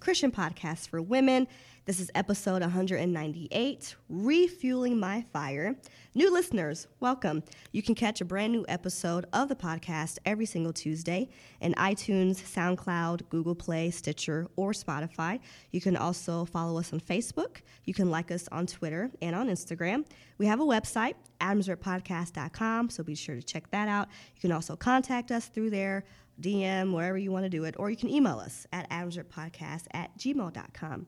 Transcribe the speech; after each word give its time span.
Christian 0.00 0.32
podcast 0.32 0.88
for 0.88 1.02
women. 1.02 1.46
This 1.84 2.00
is 2.00 2.10
episode 2.14 2.62
198 2.62 3.96
Refueling 4.08 4.98
My 4.98 5.26
Fire. 5.30 5.76
New 6.14 6.32
listeners, 6.32 6.86
welcome. 7.00 7.42
You 7.72 7.82
can 7.82 7.94
catch 7.94 8.22
a 8.22 8.24
brand 8.24 8.52
new 8.52 8.64
episode 8.66 9.26
of 9.34 9.50
the 9.50 9.54
podcast 9.54 10.18
every 10.24 10.46
single 10.46 10.72
Tuesday 10.72 11.28
in 11.60 11.74
iTunes, 11.74 12.36
SoundCloud, 12.36 13.28
Google 13.28 13.54
Play, 13.54 13.90
Stitcher, 13.90 14.48
or 14.56 14.72
Spotify. 14.72 15.38
You 15.70 15.82
can 15.82 15.96
also 15.96 16.46
follow 16.46 16.78
us 16.78 16.94
on 16.94 17.00
Facebook. 17.00 17.58
You 17.84 17.92
can 17.92 18.10
like 18.10 18.30
us 18.30 18.48
on 18.50 18.66
Twitter 18.66 19.10
and 19.20 19.36
on 19.36 19.48
Instagram. 19.48 20.06
We 20.38 20.46
have 20.46 20.60
a 20.60 20.64
website, 20.64 21.14
adamsribpodcast.com, 21.40 22.88
so 22.88 23.02
be 23.02 23.14
sure 23.14 23.34
to 23.34 23.42
check 23.42 23.70
that 23.70 23.88
out. 23.88 24.08
You 24.34 24.40
can 24.40 24.52
also 24.52 24.76
contact 24.76 25.30
us 25.30 25.48
through 25.48 25.70
there, 25.70 26.04
DM, 26.40 26.92
wherever 26.94 27.18
you 27.18 27.30
want 27.30 27.44
to 27.44 27.50
do 27.50 27.64
it, 27.64 27.74
or 27.78 27.90
you 27.90 27.96
can 27.96 28.08
email 28.08 28.38
us 28.38 28.66
at 28.72 28.88
adamsribpodcast 28.90 29.84
at 29.92 30.16
gmail.com. 30.18 31.06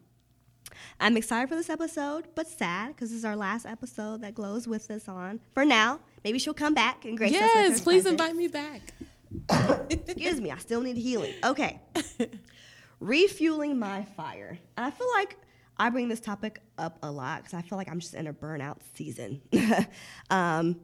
I'm 1.00 1.16
excited 1.16 1.48
for 1.48 1.54
this 1.56 1.68
episode, 1.68 2.28
but 2.34 2.46
sad 2.48 2.88
because 2.88 3.10
this 3.10 3.18
is 3.18 3.24
our 3.24 3.36
last 3.36 3.66
episode 3.66 4.22
that 4.22 4.34
Glow's 4.34 4.66
with 4.66 4.90
us 4.90 5.06
on 5.08 5.40
for 5.52 5.64
now. 5.64 6.00
Maybe 6.24 6.38
she'll 6.38 6.54
come 6.54 6.72
back 6.74 7.04
and 7.04 7.16
grace 7.18 7.34
us. 7.34 7.40
with 7.40 7.50
Yes, 7.54 7.80
please 7.80 8.02
presence. 8.04 8.20
invite 8.20 8.36
me 8.36 8.48
back. 8.48 8.80
Excuse 9.90 10.40
me, 10.40 10.50
I 10.50 10.56
still 10.58 10.80
need 10.80 10.96
healing. 10.96 11.34
Okay. 11.44 11.80
Refueling 13.00 13.78
my 13.78 14.04
fire. 14.16 14.58
And 14.76 14.86
I 14.86 14.90
feel 14.90 15.08
like 15.16 15.36
I 15.76 15.90
bring 15.90 16.08
this 16.08 16.20
topic 16.20 16.60
up 16.78 16.98
a 17.02 17.10
lot 17.10 17.38
because 17.42 17.54
I 17.54 17.62
feel 17.62 17.76
like 17.76 17.88
I'm 17.90 17.98
just 18.00 18.14
in 18.14 18.26
a 18.26 18.32
burnout 18.32 18.78
season. 18.94 19.42
um, 20.30 20.76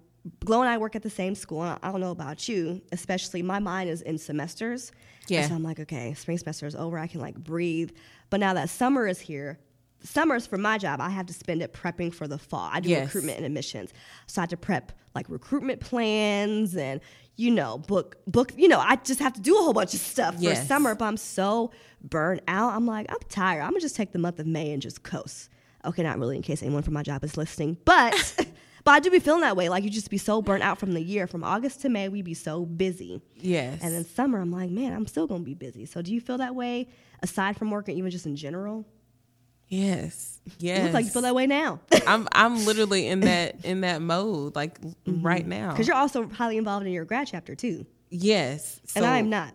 Glow 0.44 0.60
and 0.60 0.68
I 0.68 0.78
work 0.78 0.94
at 0.96 1.02
the 1.02 1.10
same 1.10 1.34
school. 1.34 1.62
and 1.62 1.78
I 1.82 1.90
don't 1.90 2.00
know 2.00 2.10
about 2.10 2.48
you, 2.48 2.82
especially 2.92 3.42
my 3.42 3.58
mind 3.60 3.88
is 3.90 4.02
in 4.02 4.18
semesters. 4.18 4.90
And 4.90 5.30
Yeah. 5.30 5.48
So 5.48 5.54
I'm 5.54 5.62
like, 5.62 5.78
okay, 5.80 6.14
spring 6.14 6.38
semester 6.38 6.66
is 6.66 6.74
over. 6.74 6.98
I 6.98 7.06
can 7.06 7.20
like 7.20 7.36
breathe. 7.36 7.90
But 8.30 8.40
now 8.40 8.52
that 8.54 8.68
summer 8.70 9.06
is 9.06 9.20
here, 9.20 9.58
summers 10.02 10.46
for 10.46 10.58
my 10.58 10.76
job, 10.78 11.00
I 11.00 11.10
have 11.10 11.26
to 11.26 11.32
spend 11.32 11.62
it 11.62 11.72
prepping 11.72 12.12
for 12.14 12.28
the 12.28 12.38
fall. 12.38 12.68
I 12.72 12.80
do 12.80 12.88
Yes. 12.90 13.06
recruitment 13.06 13.38
and 13.38 13.46
admissions. 13.46 13.90
So 14.26 14.40
I 14.40 14.42
have 14.42 14.50
to 14.50 14.56
prep 14.56 14.92
like 15.14 15.28
recruitment 15.28 15.80
plans 15.80 16.76
and, 16.76 17.00
you 17.36 17.50
know, 17.50 17.78
book, 17.78 18.16
book, 18.26 18.52
you 18.56 18.68
know, 18.68 18.78
I 18.80 18.96
just 18.96 19.20
have 19.20 19.32
to 19.34 19.40
do 19.40 19.56
a 19.58 19.62
whole 19.62 19.72
bunch 19.72 19.94
of 19.94 20.00
stuff 20.00 20.34
for 20.36 20.40
summer. 20.66 20.94
But 20.94 21.06
I'm 21.06 21.16
so 21.16 21.70
burnt 22.02 22.42
out. 22.48 22.74
I'm 22.74 22.86
like, 22.86 23.06
I'm 23.10 23.18
tired. 23.28 23.62
I'm 23.62 23.70
gonna 23.70 23.80
just 23.80 23.96
take 23.96 24.12
the 24.12 24.18
month 24.18 24.38
of 24.40 24.46
May 24.46 24.72
and 24.72 24.82
just 24.82 25.02
coast. 25.02 25.48
Okay, 25.84 26.02
not 26.02 26.18
really 26.18 26.36
in 26.36 26.42
case 26.42 26.62
anyone 26.62 26.82
from 26.82 26.94
my 26.94 27.02
job 27.02 27.22
is 27.24 27.36
listening, 27.36 27.78
but. 27.84 28.14
But 28.88 28.94
I 28.94 29.00
do 29.00 29.10
be 29.10 29.18
feeling 29.18 29.42
that 29.42 29.54
way. 29.54 29.68
Like 29.68 29.84
you 29.84 29.90
just 29.90 30.08
be 30.08 30.16
so 30.16 30.40
burnt 30.40 30.62
out 30.62 30.78
from 30.78 30.94
the 30.94 31.02
year. 31.02 31.26
From 31.26 31.44
August 31.44 31.82
to 31.82 31.90
May, 31.90 32.08
we 32.08 32.22
be 32.22 32.32
so 32.32 32.64
busy. 32.64 33.20
Yes. 33.34 33.80
And 33.82 33.94
then 33.94 34.02
summer, 34.06 34.40
I'm 34.40 34.50
like, 34.50 34.70
man, 34.70 34.94
I'm 34.94 35.06
still 35.06 35.26
gonna 35.26 35.44
be 35.44 35.52
busy. 35.52 35.84
So 35.84 36.00
do 36.00 36.10
you 36.10 36.22
feel 36.22 36.38
that 36.38 36.54
way 36.54 36.88
aside 37.22 37.58
from 37.58 37.70
work 37.70 37.88
and 37.88 37.98
even 37.98 38.10
just 38.10 38.24
in 38.24 38.34
general? 38.34 38.86
yes. 39.68 40.40
Yes. 40.58 40.84
look 40.84 40.94
like 40.94 41.04
you 41.04 41.10
feel 41.10 41.20
that 41.20 41.34
way 41.34 41.46
now. 41.46 41.80
I'm 42.06 42.28
I'm 42.32 42.64
literally 42.64 43.08
in 43.08 43.20
that 43.20 43.56
in 43.62 43.82
that 43.82 44.00
mode 44.00 44.56
like 44.56 44.80
mm-hmm. 44.80 45.20
right 45.20 45.46
now. 45.46 45.72
Because 45.72 45.86
you're 45.86 45.94
also 45.94 46.26
highly 46.26 46.56
involved 46.56 46.86
in 46.86 46.92
your 46.94 47.04
grad 47.04 47.26
chapter 47.26 47.54
too. 47.54 47.84
yes. 48.08 48.80
And 48.96 49.04
I'm 49.04 49.28
not. 49.28 49.54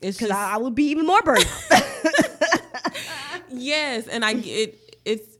It's 0.00 0.18
Because 0.18 0.32
I, 0.32 0.54
I 0.54 0.56
would 0.56 0.74
be 0.74 0.86
even 0.86 1.06
more 1.06 1.22
burnt 1.22 1.46
out. 1.70 1.82
yes, 3.48 4.08
and 4.08 4.24
I 4.24 4.32
it 4.32 4.96
it's 5.04 5.38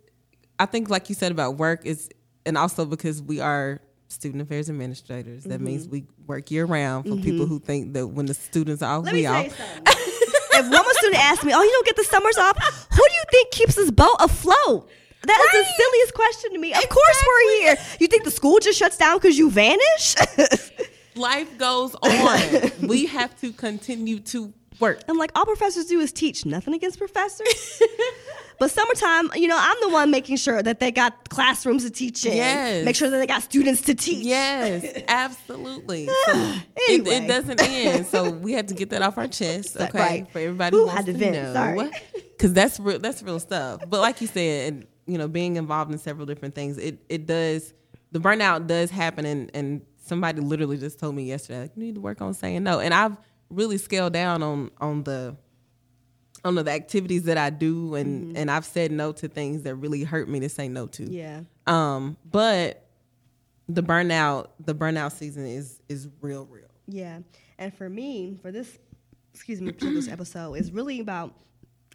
I 0.61 0.67
think 0.67 0.91
like 0.91 1.09
you 1.09 1.17
said 1.17 1.33
about 1.33 1.57
work 1.57 1.85
is 1.85 2.09
and 2.47 2.57
also 2.59 2.85
because 2.85 3.23
we 3.23 3.41
are 3.41 3.81
student 4.09 4.43
affairs 4.43 4.69
administrators 4.69 5.45
that 5.45 5.61
means 5.61 5.85
Mm-hmm. 5.85 5.93
we 5.93 6.05
work 6.27 6.51
year 6.51 6.67
round 6.67 7.09
for 7.09 7.17
people 7.17 7.47
who 7.47 7.59
think 7.59 7.95
that 7.95 8.07
when 8.07 8.27
the 8.27 8.35
students 8.35 8.83
are 8.83 8.99
off 8.99 9.05
Let 9.05 9.15
we 9.15 9.21
me 9.21 9.25
tell 9.27 9.35
off. 9.47 9.59
if 9.87 10.63
one 10.65 10.71
more 10.71 10.93
student 10.95 11.19
asks 11.25 11.45
me, 11.45 11.53
oh, 11.55 11.63
you 11.63 11.71
don't 11.71 11.87
get 11.87 11.97
the 11.97 12.05
summers 12.05 12.37
off, 12.37 12.57
who 12.91 12.97
do 12.97 13.15
you 13.15 13.23
think 13.31 13.51
keeps 13.53 13.75
this 13.75 13.91
boat 13.91 14.17
afloat? 14.21 14.89
That 15.25 15.41
is 15.55 15.67
the 15.67 15.73
silliest 15.83 16.15
question 16.15 16.53
to 16.53 16.59
me. 16.59 16.73
Of 16.75 16.89
course 16.89 17.25
we're 17.27 17.61
here. 17.61 17.77
You 18.01 18.07
think 18.09 18.25
the 18.25 18.31
school 18.31 18.59
just 18.59 18.79
shuts 18.79 18.97
down 18.99 19.17
because 19.19 19.39
you 19.39 19.51
vanish? 19.51 20.17
Life 21.15 21.57
goes 21.59 21.95
on. 22.03 22.73
we 22.89 23.07
have 23.07 23.39
to 23.41 23.53
continue 23.53 24.19
to 24.21 24.53
work. 24.81 25.01
I'm 25.09 25.19
like, 25.19 25.31
all 25.35 25.45
professors 25.45 25.87
do 25.87 26.01
is 26.01 26.13
teach. 26.13 26.45
Nothing 26.47 26.75
against 26.75 26.99
professors. 26.99 27.83
but 28.59 28.71
summertime, 28.71 29.31
you 29.35 29.49
know, 29.49 29.57
I'm 29.59 29.77
the 29.81 29.89
one 29.91 30.11
making 30.11 30.37
sure 30.37 30.63
that 30.63 30.81
they 30.81 30.91
got 30.91 31.29
classrooms 31.29 31.85
to 31.85 31.91
teach 31.91 32.25
in. 32.27 32.37
Yes. 32.37 32.85
Make 32.85 32.97
sure 32.97 33.11
that 33.11 33.19
they 33.19 33.27
got 33.27 33.43
students 33.43 33.83
to 33.83 33.95
teach. 33.95 34.25
Yes, 34.25 35.03
absolutely. 35.09 36.09
So 36.27 36.33
it, 36.35 37.01
Anyway. 37.03 37.25
it 37.25 37.29
doesn't 37.29 37.63
end. 37.63 38.07
So 38.07 38.31
we 38.31 38.53
have 38.53 38.67
to 38.67 38.75
get 38.75 38.91
that 38.91 39.03
off 39.03 39.19
our 39.19 39.29
chest, 39.29 39.77
okay? 39.81 39.99
Right. 39.99 40.31
For 40.31 40.39
everybody 40.39 40.77
Ooh, 40.77 40.81
who 40.81 40.87
wants 40.87 40.97
had 40.97 41.07
to 41.07 41.13
vent. 41.13 41.53
Sorry. 41.53 41.77
know, 41.79 41.91
because 42.15 42.53
that's 42.53 42.79
real. 42.81 42.99
That's 42.99 43.23
real 43.23 43.39
stuff. 43.39 43.83
But 43.89 44.01
like 44.01 44.21
you 44.21 44.27
said, 44.27 44.73
and 44.73 44.87
you 45.07 45.19
know, 45.19 45.29
being 45.29 45.57
involved 45.57 45.91
in 45.93 45.99
several 45.99 46.27
different 46.27 46.55
things, 46.55 46.79
it 46.79 46.99
it 47.09 47.27
does. 47.27 47.73
The 48.13 48.19
burnout 48.21 48.67
does 48.67 48.91
happen, 48.91 49.25
and 49.27 49.51
and 49.55 49.83
somebody 50.05 50.41
literally 50.41 50.77
just 50.77 50.99
told 50.99 51.15
me 51.15 51.25
yesterday, 51.25 51.63
like 51.63 51.73
you 51.77 51.83
need 51.85 51.95
to 51.97 52.01
work 52.01 52.21
on 52.21 52.35
saying 52.35 52.63
no. 52.63 52.81
And 52.81 52.93
I've 52.95 53.17
really 53.53 53.79
scaled 53.79 54.13
down 54.13 54.43
on 54.43 54.71
on 54.81 55.05
the 55.05 55.37
on 56.45 56.57
the 56.57 56.69
activities 56.71 57.25
that 57.25 57.39
I 57.39 57.51
do, 57.51 57.95
and 57.95 58.37
and 58.37 58.51
I've 58.51 58.65
said 58.65 58.91
no 58.91 59.13
to 59.13 59.29
things 59.29 59.63
that 59.63 59.75
really 59.77 60.05
hurt 60.05 60.29
me 60.29 60.41
to 60.41 60.49
say 60.49 60.69
no 60.69 60.87
to. 60.89 61.05
Yeah. 61.05 61.43
Um, 61.67 62.17
but 62.31 62.87
the 63.69 63.83
burnout, 63.83 64.49
the 64.59 64.75
burnout 64.75 65.13
season 65.13 65.47
is 65.47 65.81
is 65.89 66.09
real, 66.21 66.47
real. 66.47 66.65
Yeah. 66.89 67.21
And 67.59 67.73
for 67.73 67.89
me, 67.89 68.39
for 68.43 68.51
this, 68.51 68.79
excuse 69.33 69.61
me, 69.61 69.73
for 69.73 69.87
this 69.87 70.09
episode, 70.09 70.55
is 70.55 70.73
really 70.73 71.01
about 71.01 71.35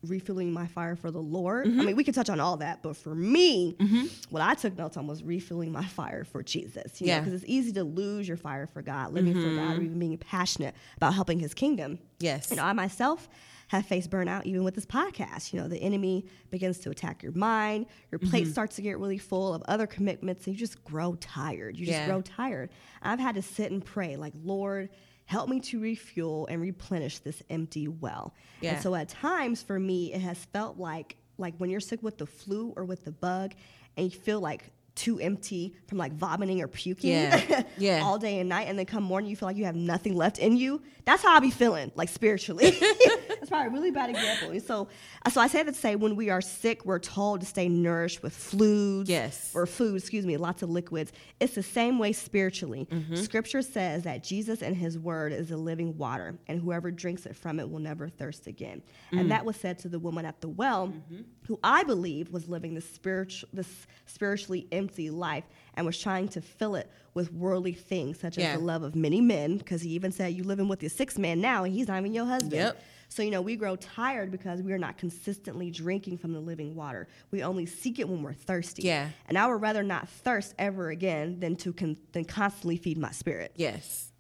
refueling 0.04 0.52
my 0.52 0.68
fire 0.68 0.96
for 0.96 1.12
the 1.12 1.22
Lord. 1.22 1.66
I 1.66 1.70
mm-hmm. 1.70 1.86
mean, 1.86 1.96
we 1.96 2.04
can 2.04 2.14
touch 2.14 2.30
on 2.30 2.40
all 2.40 2.58
that, 2.58 2.84
but 2.84 2.96
for 2.96 3.16
me, 3.16 3.76
mm-hmm. 3.80 4.06
what 4.30 4.42
I 4.42 4.54
took 4.54 4.78
notes 4.78 4.98
on 4.98 5.08
was 5.08 5.24
refueling 5.24 5.72
my 5.72 5.86
fire 5.86 6.24
for 6.24 6.44
Jesus. 6.44 7.02
You 7.02 7.08
Yeah. 7.08 7.20
Because 7.20 7.34
it's 7.34 7.50
easy 7.50 7.72
to 7.74 7.84
lose 7.84 8.28
your 8.28 8.38
fire 8.38 8.68
for 8.68 8.82
God, 8.82 9.14
living 9.14 9.34
for 9.34 9.42
God, 9.42 9.72
mm-hmm. 9.72 9.80
or 9.80 9.84
even 9.84 10.00
being 10.00 10.18
passionate 10.18 10.76
about 10.98 11.14
helping 11.14 11.40
His 11.40 11.54
kingdom. 11.54 12.00
Yes. 12.20 12.52
You 12.52 12.58
know, 12.58 12.64
I 12.64 12.74
myself 12.74 13.28
have 13.70 13.86
faced 13.86 14.10
burnout 14.10 14.46
even 14.46 14.64
with 14.64 14.76
this 14.76 14.86
podcast. 14.86 15.52
You 15.52 15.60
know, 15.60 15.68
the 15.68 15.78
enemy 15.78 16.26
begins 16.52 16.78
to 16.80 16.90
attack 16.90 17.22
your 17.22 17.34
mind, 17.34 17.88
your 18.12 18.20
plate 18.20 18.44
Mm-hmm. 18.44 18.52
starts 18.52 18.76
to 18.78 18.82
get 18.82 18.98
really 18.98 19.18
full 19.18 19.54
of 19.54 19.62
other 19.68 19.88
commitments, 19.88 20.48
and 20.48 20.56
you 20.56 20.60
just 20.60 20.84
grow 20.86 21.16
tired. 21.16 21.78
You 21.78 21.86
just 21.86 21.98
Yeah. 21.98 22.08
grow 22.08 22.22
tired. 22.22 22.70
I've 23.02 23.20
had 23.20 23.36
to 23.36 23.42
sit 23.42 23.72
and 23.72 23.84
pray, 23.84 24.16
like, 24.16 24.34
Lord, 24.44 24.90
help 25.28 25.50
me 25.50 25.60
to 25.60 25.80
refuel 25.80 26.48
and 26.50 26.60
replenish 26.60 27.20
this 27.20 27.44
empty 27.50 27.88
well. 27.88 28.34
Yeah. 28.62 28.74
And 28.74 28.82
so 28.82 28.96
at 28.96 29.10
times 29.10 29.62
for 29.62 29.80
me, 29.80 30.14
it 30.14 30.22
has 30.22 30.44
felt 30.46 30.78
like 30.78 31.18
like 31.38 31.54
when 31.58 31.70
you're 31.70 31.80
sick 31.80 32.02
with 32.02 32.18
the 32.18 32.26
flu 32.26 32.74
or 32.76 32.84
with 32.84 33.06
the 33.06 33.12
bug 33.12 33.54
and 33.96 34.12
you 34.12 34.20
feel 34.20 34.40
like 34.40 34.72
too 34.98 35.20
empty 35.20 35.74
from 35.88 35.98
like 35.98 36.12
vomiting 36.14 36.62
or 36.62 36.68
puking 36.68 37.12
Yeah. 37.12 37.64
Yeah. 37.78 38.02
all 38.04 38.18
day 38.18 38.40
and 38.40 38.50
night 38.50 38.68
and 38.68 38.78
then 38.78 38.86
come 38.86 39.04
morning 39.04 39.30
you 39.30 39.36
feel 39.36 39.48
like 39.48 39.56
you 39.58 39.66
have 39.66 39.76
nothing 39.76 40.16
left 40.16 40.40
in 40.40 40.58
you 40.58 40.82
that's 41.06 41.22
how 41.24 41.36
i 41.36 41.40
be 41.40 41.52
feeling 41.52 41.92
like 41.96 42.10
spiritually 42.10 42.72
that's 43.30 43.48
probably 43.50 43.68
a 43.68 43.70
really 43.70 43.92
bad 43.92 44.10
example 44.10 44.50
and 44.50 44.62
so 44.64 44.88
so 45.32 45.40
i 45.40 45.48
say 45.48 45.62
that 45.64 45.74
to 45.76 45.80
say 45.80 45.96
when 45.96 46.16
we 46.16 46.30
are 46.30 46.42
sick 46.42 46.84
we're 46.86 47.00
told 47.00 47.40
to 47.42 47.46
stay 47.46 47.70
nourished 47.70 48.24
with 48.24 48.34
fluids 48.36 49.10
Yes. 49.10 49.52
or 49.56 49.66
food 49.68 49.96
excuse 49.96 50.26
me 50.26 50.36
lots 50.38 50.64
of 50.64 50.70
liquids 50.70 51.12
it's 51.40 51.54
the 51.56 51.64
same 51.64 52.00
way 52.00 52.12
spiritually 52.12 52.88
Mm-hmm. 52.92 53.16
scripture 53.16 53.62
says 53.62 54.04
that 54.04 54.24
jesus 54.24 54.62
and 54.62 54.76
his 54.76 54.98
word 54.98 55.32
is 55.32 55.52
a 55.52 55.58
living 55.58 55.98
water 55.98 56.38
and 56.48 56.60
whoever 56.60 56.90
drinks 56.92 57.26
it 57.26 57.36
from 57.36 57.60
it 57.60 57.70
will 57.70 57.80
never 57.80 58.10
thirst 58.10 58.48
again 58.48 58.82
Mm. 59.14 59.20
and 59.22 59.32
that 59.32 59.46
was 59.46 59.56
said 59.56 59.78
to 59.80 59.88
the 59.90 60.00
woman 60.00 60.26
at 60.26 60.42
the 60.42 60.50
well 60.50 60.88
Mm-hmm. 60.88 61.22
who 61.48 61.60
i 61.64 61.84
believe 61.84 62.32
was 62.32 62.50
living 62.50 62.74
the 62.74 62.82
spiritual 62.82 63.48
this 63.54 63.86
spiritually 64.08 64.68
empty 64.88 65.10
life 65.10 65.44
and 65.76 65.86
was 65.86 66.00
trying 66.00 66.28
to 66.30 66.42
fill 66.42 66.76
it 66.76 66.90
with 67.14 67.32
worldly 67.34 67.74
things 67.74 68.20
such 68.20 68.38
Yeah. 68.38 68.52
as 68.54 68.60
the 68.60 68.64
love 68.66 68.84
of 68.84 68.96
many 68.96 69.22
men 69.22 69.58
because 69.58 69.82
he 69.82 69.90
even 69.92 70.12
said 70.12 70.34
you 70.34 70.44
living 70.44 70.68
with 70.68 70.82
your 70.82 70.90
six 70.90 71.18
man 71.18 71.42
now 71.42 71.64
and 71.64 71.74
he's 71.74 71.88
not 71.88 72.00
even 72.00 72.14
your 72.14 72.26
husband 72.26 72.54
Yep. 72.54 72.84
so, 73.10 73.22
you 73.24 73.32
know, 73.32 73.42
we 73.42 73.56
grow 73.56 73.76
tired 73.76 74.32
because 74.32 74.62
we 74.62 74.72
are 74.72 74.78
not 74.78 74.98
consistently 74.98 75.70
drinking 75.72 76.18
from 76.20 76.32
the 76.34 76.40
living 76.40 76.76
water. 76.76 77.08
We 77.32 77.44
only 77.44 77.66
seek 77.66 78.00
it 78.00 78.08
when 78.08 78.22
we're 78.24 78.34
thirsty. 78.34 78.84
Yeah. 78.84 79.10
And 79.28 79.38
I 79.38 79.48
would 79.48 79.62
rather 79.62 79.84
not 79.84 80.08
thirst 80.10 80.54
ever 80.60 80.90
again 80.90 81.40
than 81.40 81.56
to 81.58 81.74
con- 81.74 81.98
than 82.14 82.26
constantly 82.26 82.78
feed 82.78 82.98
my 82.98 83.12
spirit. 83.12 83.52
Yes. 83.56 84.12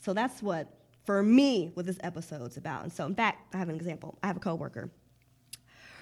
So 0.00 0.12
that's 0.14 0.42
what, 0.42 0.68
for 1.04 1.22
me, 1.22 1.70
what 1.74 1.84
this 1.86 1.98
episode's 2.02 2.56
about. 2.56 2.82
And 2.84 2.92
so, 2.92 3.04
in 3.06 3.14
fact, 3.14 3.54
I 3.54 3.58
have 3.58 3.68
an 3.68 3.74
example. 3.76 4.18
I 4.22 4.26
have 4.28 4.36
a 4.36 4.40
coworker. 4.40 4.90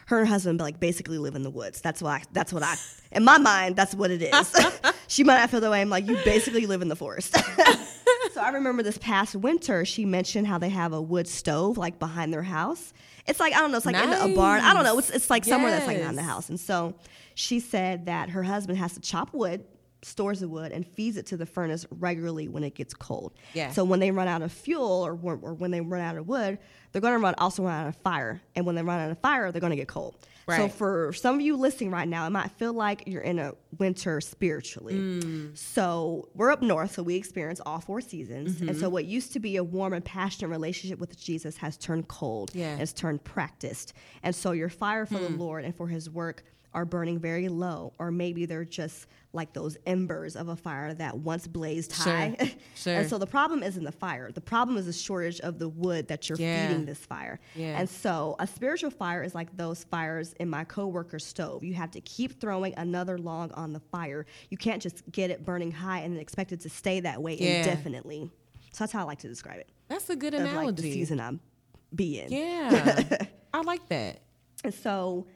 Her 0.06 0.18
and 0.18 0.26
her 0.26 0.32
husband 0.32 0.60
like 0.60 0.80
basically 0.80 1.18
live 1.18 1.34
in 1.34 1.42
the 1.42 1.50
woods. 1.50 1.80
That's 1.80 2.00
why. 2.00 2.22
That's 2.32 2.52
what 2.52 2.62
I. 2.62 2.76
In 3.12 3.24
my 3.24 3.38
mind, 3.38 3.76
that's 3.76 3.94
what 3.94 4.10
it 4.10 4.22
is. 4.22 4.56
she 5.08 5.24
might 5.24 5.38
not 5.38 5.50
feel 5.50 5.60
the 5.60 5.70
way. 5.70 5.80
I'm 5.80 5.88
like, 5.88 6.06
you 6.06 6.16
basically 6.24 6.66
live 6.66 6.82
in 6.82 6.88
the 6.88 6.96
forest. 6.96 7.36
so 8.32 8.40
I 8.40 8.50
remember 8.50 8.82
this 8.82 8.98
past 8.98 9.34
winter, 9.36 9.84
she 9.84 10.04
mentioned 10.04 10.46
how 10.46 10.58
they 10.58 10.68
have 10.68 10.92
a 10.92 11.00
wood 11.00 11.28
stove 11.28 11.76
like 11.76 11.98
behind 11.98 12.32
their 12.32 12.42
house. 12.42 12.92
It's 13.26 13.40
like 13.40 13.54
I 13.54 13.58
don't 13.58 13.72
know. 13.72 13.78
It's 13.78 13.86
like 13.86 13.96
in 13.96 14.12
a 14.12 14.34
barn. 14.34 14.60
I 14.62 14.72
don't 14.74 14.84
know. 14.84 14.98
It's 14.98 15.10
it's 15.10 15.30
like 15.30 15.44
somewhere 15.44 15.70
that's 15.70 15.86
like 15.86 15.98
behind 15.98 16.18
the 16.18 16.22
house. 16.22 16.48
And 16.48 16.58
so 16.58 16.94
she 17.34 17.58
said 17.60 18.06
that 18.06 18.30
her 18.30 18.44
husband 18.44 18.78
has 18.78 18.94
to 18.94 19.00
chop 19.00 19.34
wood, 19.34 19.64
stores 20.06 20.40
the 20.40 20.48
wood, 20.48 20.70
and 20.72 20.86
feeds 20.86 21.16
it 21.16 21.26
to 21.26 21.36
the 21.36 21.46
furnace 21.46 21.84
regularly 21.90 22.46
when 22.48 22.62
it 22.64 22.74
gets 22.74 22.94
cold. 22.94 23.32
Yeah. 23.54 23.72
So 23.72 23.84
when 23.84 23.98
they 24.00 24.10
run 24.12 24.28
out 24.28 24.40
of 24.42 24.52
fuel 24.52 25.04
or, 25.06 25.14
when- 25.14 25.40
or 25.42 25.52
when 25.54 25.70
they 25.72 25.80
run 25.80 26.00
out 26.00 26.16
of 26.16 26.28
wood, 26.28 26.58
they're 26.92 27.00
going 27.02 27.14
to 27.14 27.18
run 27.18 27.34
also 27.38 27.64
run 27.64 27.82
out 27.82 27.88
of 27.88 27.96
fire. 27.96 28.40
And 28.54 28.64
when 28.64 28.74
they 28.76 28.82
run 28.82 29.00
out 29.00 29.10
of 29.10 29.18
fire, 29.18 29.50
they're 29.50 29.60
going 29.60 29.72
to 29.72 29.76
get 29.76 29.88
cold. 29.88 30.14
Right. 30.46 30.58
So 30.58 30.68
for 30.68 31.12
some 31.12 31.34
of 31.34 31.40
you 31.40 31.56
listening 31.56 31.90
right 31.90 32.06
now, 32.06 32.24
it 32.26 32.30
might 32.30 32.52
feel 32.52 32.72
like 32.72 33.02
you're 33.08 33.20
in 33.22 33.40
a 33.40 33.54
winter 33.78 34.20
spiritually. 34.20 34.94
Mm. 34.94 35.58
So 35.58 36.28
we're 36.34 36.52
up 36.52 36.62
north, 36.62 36.92
so 36.94 37.02
we 37.02 37.16
experience 37.16 37.60
all 37.66 37.80
four 37.80 38.00
seasons. 38.00 38.60
And 38.60 38.70
Mm-hmm. 38.70 38.78
so 38.80 38.88
what 38.88 39.06
used 39.06 39.32
to 39.32 39.40
be 39.40 39.56
a 39.56 39.64
warm 39.64 39.92
and 39.92 40.04
passionate 40.04 40.48
relationship 40.50 41.00
with 41.00 41.18
Jesus 41.18 41.56
has 41.56 41.76
turned 41.76 42.06
cold. 42.06 42.52
Yeah. 42.54 42.70
and 42.74 42.80
It's 42.80 42.92
turned 42.92 43.24
practiced. 43.24 43.92
And 44.22 44.32
so 44.34 44.52
your 44.52 44.68
fire 44.68 45.04
for 45.04 45.18
Hmm. 45.18 45.24
the 45.24 45.30
Lord 45.30 45.64
and 45.64 45.74
for 45.74 45.88
his 45.88 46.08
work 46.08 46.44
are 46.72 46.84
burning 46.84 47.18
very 47.18 47.48
low, 47.48 47.92
or 47.98 48.10
maybe 48.10 48.44
they're 48.46 48.64
just 48.64 49.06
like 49.36 49.52
those 49.52 49.76
embers 49.86 50.34
of 50.34 50.48
a 50.48 50.56
fire 50.56 50.92
that 50.94 51.16
once 51.18 51.46
blazed 51.46 51.92
high. 51.92 52.34
Sure. 52.74 52.94
and 52.94 53.08
so 53.08 53.18
the 53.18 53.26
problem 53.26 53.62
isn't 53.62 53.84
the 53.84 53.92
fire. 53.92 54.30
The 54.32 54.40
problem 54.40 54.76
is 54.76 54.86
the 54.86 54.92
shortage 54.92 55.40
of 55.40 55.58
the 55.58 55.68
wood 55.68 56.08
that 56.08 56.28
you're 56.28 56.38
Yeah. 56.38 56.68
feeding 56.68 56.84
this 56.84 56.98
fire. 56.98 57.38
Yeah. 57.54 57.78
And 57.78 57.88
so 57.88 58.34
a 58.38 58.46
spiritual 58.46 58.90
fire 58.90 59.22
is 59.22 59.34
like 59.34 59.56
those 59.56 59.84
fires 59.84 60.34
in 60.40 60.48
my 60.50 60.64
coworker's 60.64 61.24
stove. 61.24 61.62
You 61.64 61.74
have 61.74 61.90
to 61.92 62.00
keep 62.00 62.40
throwing 62.40 62.74
another 62.76 63.16
log 63.18 63.52
on 63.54 63.72
the 63.72 63.80
fire. 63.80 64.26
You 64.50 64.56
can't 64.56 64.82
just 64.82 65.02
get 65.12 65.30
it 65.30 65.44
burning 65.44 65.70
high 65.70 66.00
and 66.00 66.18
expect 66.18 66.52
it 66.52 66.60
to 66.60 66.68
stay 66.68 67.00
that 67.00 67.22
way 67.22 67.36
Yeah. 67.36 67.58
indefinitely. 67.60 68.30
So 68.72 68.84
that's 68.84 68.92
how 68.92 69.00
I 69.00 69.04
like 69.04 69.20
to 69.20 69.28
describe 69.28 69.58
it. 69.60 69.68
That's 69.88 70.10
a 70.10 70.16
good 70.16 70.34
Of 70.34 70.40
analogy. 70.40 70.66
like 70.66 70.76
the 70.76 70.92
season 70.92 71.20
I'm 71.20 71.40
be 71.94 72.20
in. 72.20 72.30
Yeah, 72.32 73.26
I 73.54 73.62
like 73.62 73.88
that. 73.88 74.20
And 74.64 74.74
so 74.74 75.26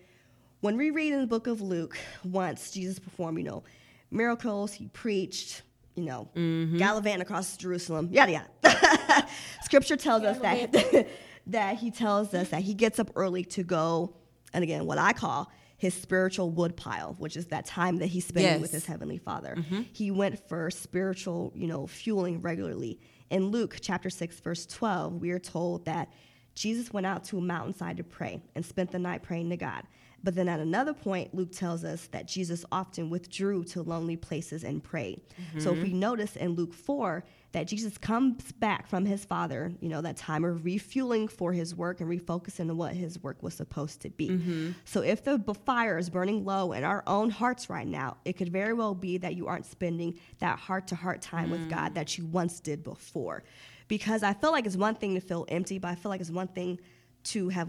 when 0.60 0.76
we 0.76 0.90
read 0.90 1.12
in 1.14 1.20
the 1.22 1.26
book 1.26 1.46
of 1.46 1.62
Luke, 1.62 1.96
once 2.24 2.70
Jesus 2.70 2.98
performed, 2.98 3.38
you 3.38 3.44
know, 3.44 3.62
miracles, 4.10 4.72
he 4.72 4.86
preached, 4.88 5.62
you 5.94 6.04
know, 6.04 6.28
mm-hmm. 6.34 6.76
gallivanting 6.78 7.22
across 7.22 7.56
Jerusalem, 7.56 8.08
yada 8.10 8.32
yada. 8.32 9.26
Scripture 9.62 9.96
tells 9.96 10.22
us 10.22 10.38
that 10.38 11.08
that 11.46 11.76
he 11.76 11.90
tells 11.90 12.34
us 12.34 12.50
that 12.50 12.62
he 12.62 12.74
gets 12.74 12.98
up 12.98 13.10
early 13.16 13.44
to 13.44 13.62
go, 13.62 14.14
and 14.52 14.62
again, 14.62 14.86
what 14.86 14.98
I 14.98 15.12
call 15.12 15.50
his 15.80 15.94
spiritual 15.94 16.50
woodpile, 16.50 17.16
which 17.18 17.38
is 17.38 17.46
that 17.46 17.64
time 17.64 17.96
that 17.96 18.06
he's 18.06 18.26
spending 18.26 18.60
with 18.60 18.70
his 18.70 18.84
heavenly 18.84 19.16
Father. 19.16 19.54
Mm-hmm. 19.56 19.82
He 19.94 20.10
went 20.10 20.46
for 20.46 20.70
spiritual, 20.70 21.52
you 21.54 21.66
know, 21.66 21.86
fueling 21.86 22.42
regularly. 22.42 23.00
In 23.30 23.46
Luke 23.46 23.78
chapter 23.80 24.10
6 24.10 24.40
verse 24.40 24.66
12, 24.66 25.14
we 25.14 25.30
are 25.30 25.38
told 25.38 25.86
that 25.86 26.12
Jesus 26.54 26.92
went 26.92 27.06
out 27.06 27.24
to 27.24 27.38
a 27.38 27.40
mountainside 27.40 27.96
to 27.96 28.04
pray 28.04 28.42
and 28.54 28.64
spent 28.64 28.90
the 28.90 28.98
night 28.98 29.22
praying 29.22 29.48
to 29.48 29.56
God. 29.56 29.84
But 30.22 30.34
then 30.34 30.48
at 30.48 30.60
another 30.60 30.92
point, 30.92 31.34
Luke 31.34 31.52
tells 31.52 31.84
us 31.84 32.06
that 32.08 32.26
Jesus 32.28 32.64
often 32.70 33.08
withdrew 33.08 33.64
to 33.64 33.82
lonely 33.82 34.16
places 34.16 34.64
and 34.64 34.82
prayed. 34.82 35.22
So 35.58 35.72
if 35.72 35.82
we 35.82 35.88
mm-hmm. 35.88 36.00
notice 36.00 36.36
in 36.36 36.50
Luke 36.54 36.74
4 36.74 37.24
that 37.52 37.66
Jesus 37.66 37.98
comes 37.98 38.52
back 38.52 38.86
from 38.86 39.04
his 39.04 39.24
Father, 39.24 39.72
you 39.80 39.88
know, 39.88 40.02
that 40.02 40.16
time 40.16 40.44
of 40.44 40.64
refueling 40.64 41.26
for 41.26 41.52
his 41.52 41.74
work 41.74 42.00
and 42.00 42.08
refocusing 42.08 42.70
on 42.70 42.76
what 42.76 42.94
his 42.94 43.20
work 43.22 43.42
was 43.42 43.54
supposed 43.54 44.02
to 44.02 44.10
be. 44.10 44.28
Mm-hmm. 44.28 44.70
So 44.84 45.00
if 45.00 45.24
the 45.24 45.38
fire 45.64 45.98
is 45.98 46.10
burning 46.10 46.44
low 46.44 46.72
in 46.72 46.84
our 46.84 47.02
own 47.06 47.30
hearts 47.30 47.70
right 47.70 47.86
now, 47.86 48.18
it 48.24 48.34
could 48.34 48.50
very 48.50 48.72
well 48.74 48.94
be 48.94 49.18
that 49.18 49.34
you 49.34 49.46
aren't 49.46 49.66
spending 49.66 50.18
that 50.38 50.58
heart 50.58 50.86
to 50.88 50.94
heart 50.94 51.22
time 51.22 51.50
with 51.50 51.68
God 51.70 51.92
mm. 51.92 51.94
that 51.94 52.18
you 52.18 52.26
once 52.26 52.60
did 52.60 52.84
before. 52.84 53.42
Because 53.88 54.22
I 54.22 54.34
feel 54.34 54.52
like 54.52 54.66
it's 54.66 54.76
one 54.76 54.94
thing 54.94 55.14
to 55.14 55.20
feel 55.20 55.44
empty, 55.48 55.78
but 55.78 55.88
I 55.88 55.94
feel 55.96 56.10
like 56.10 56.20
it's 56.20 56.30
one 56.30 56.48
thing 56.48 56.78
to 57.24 57.48
have 57.48 57.68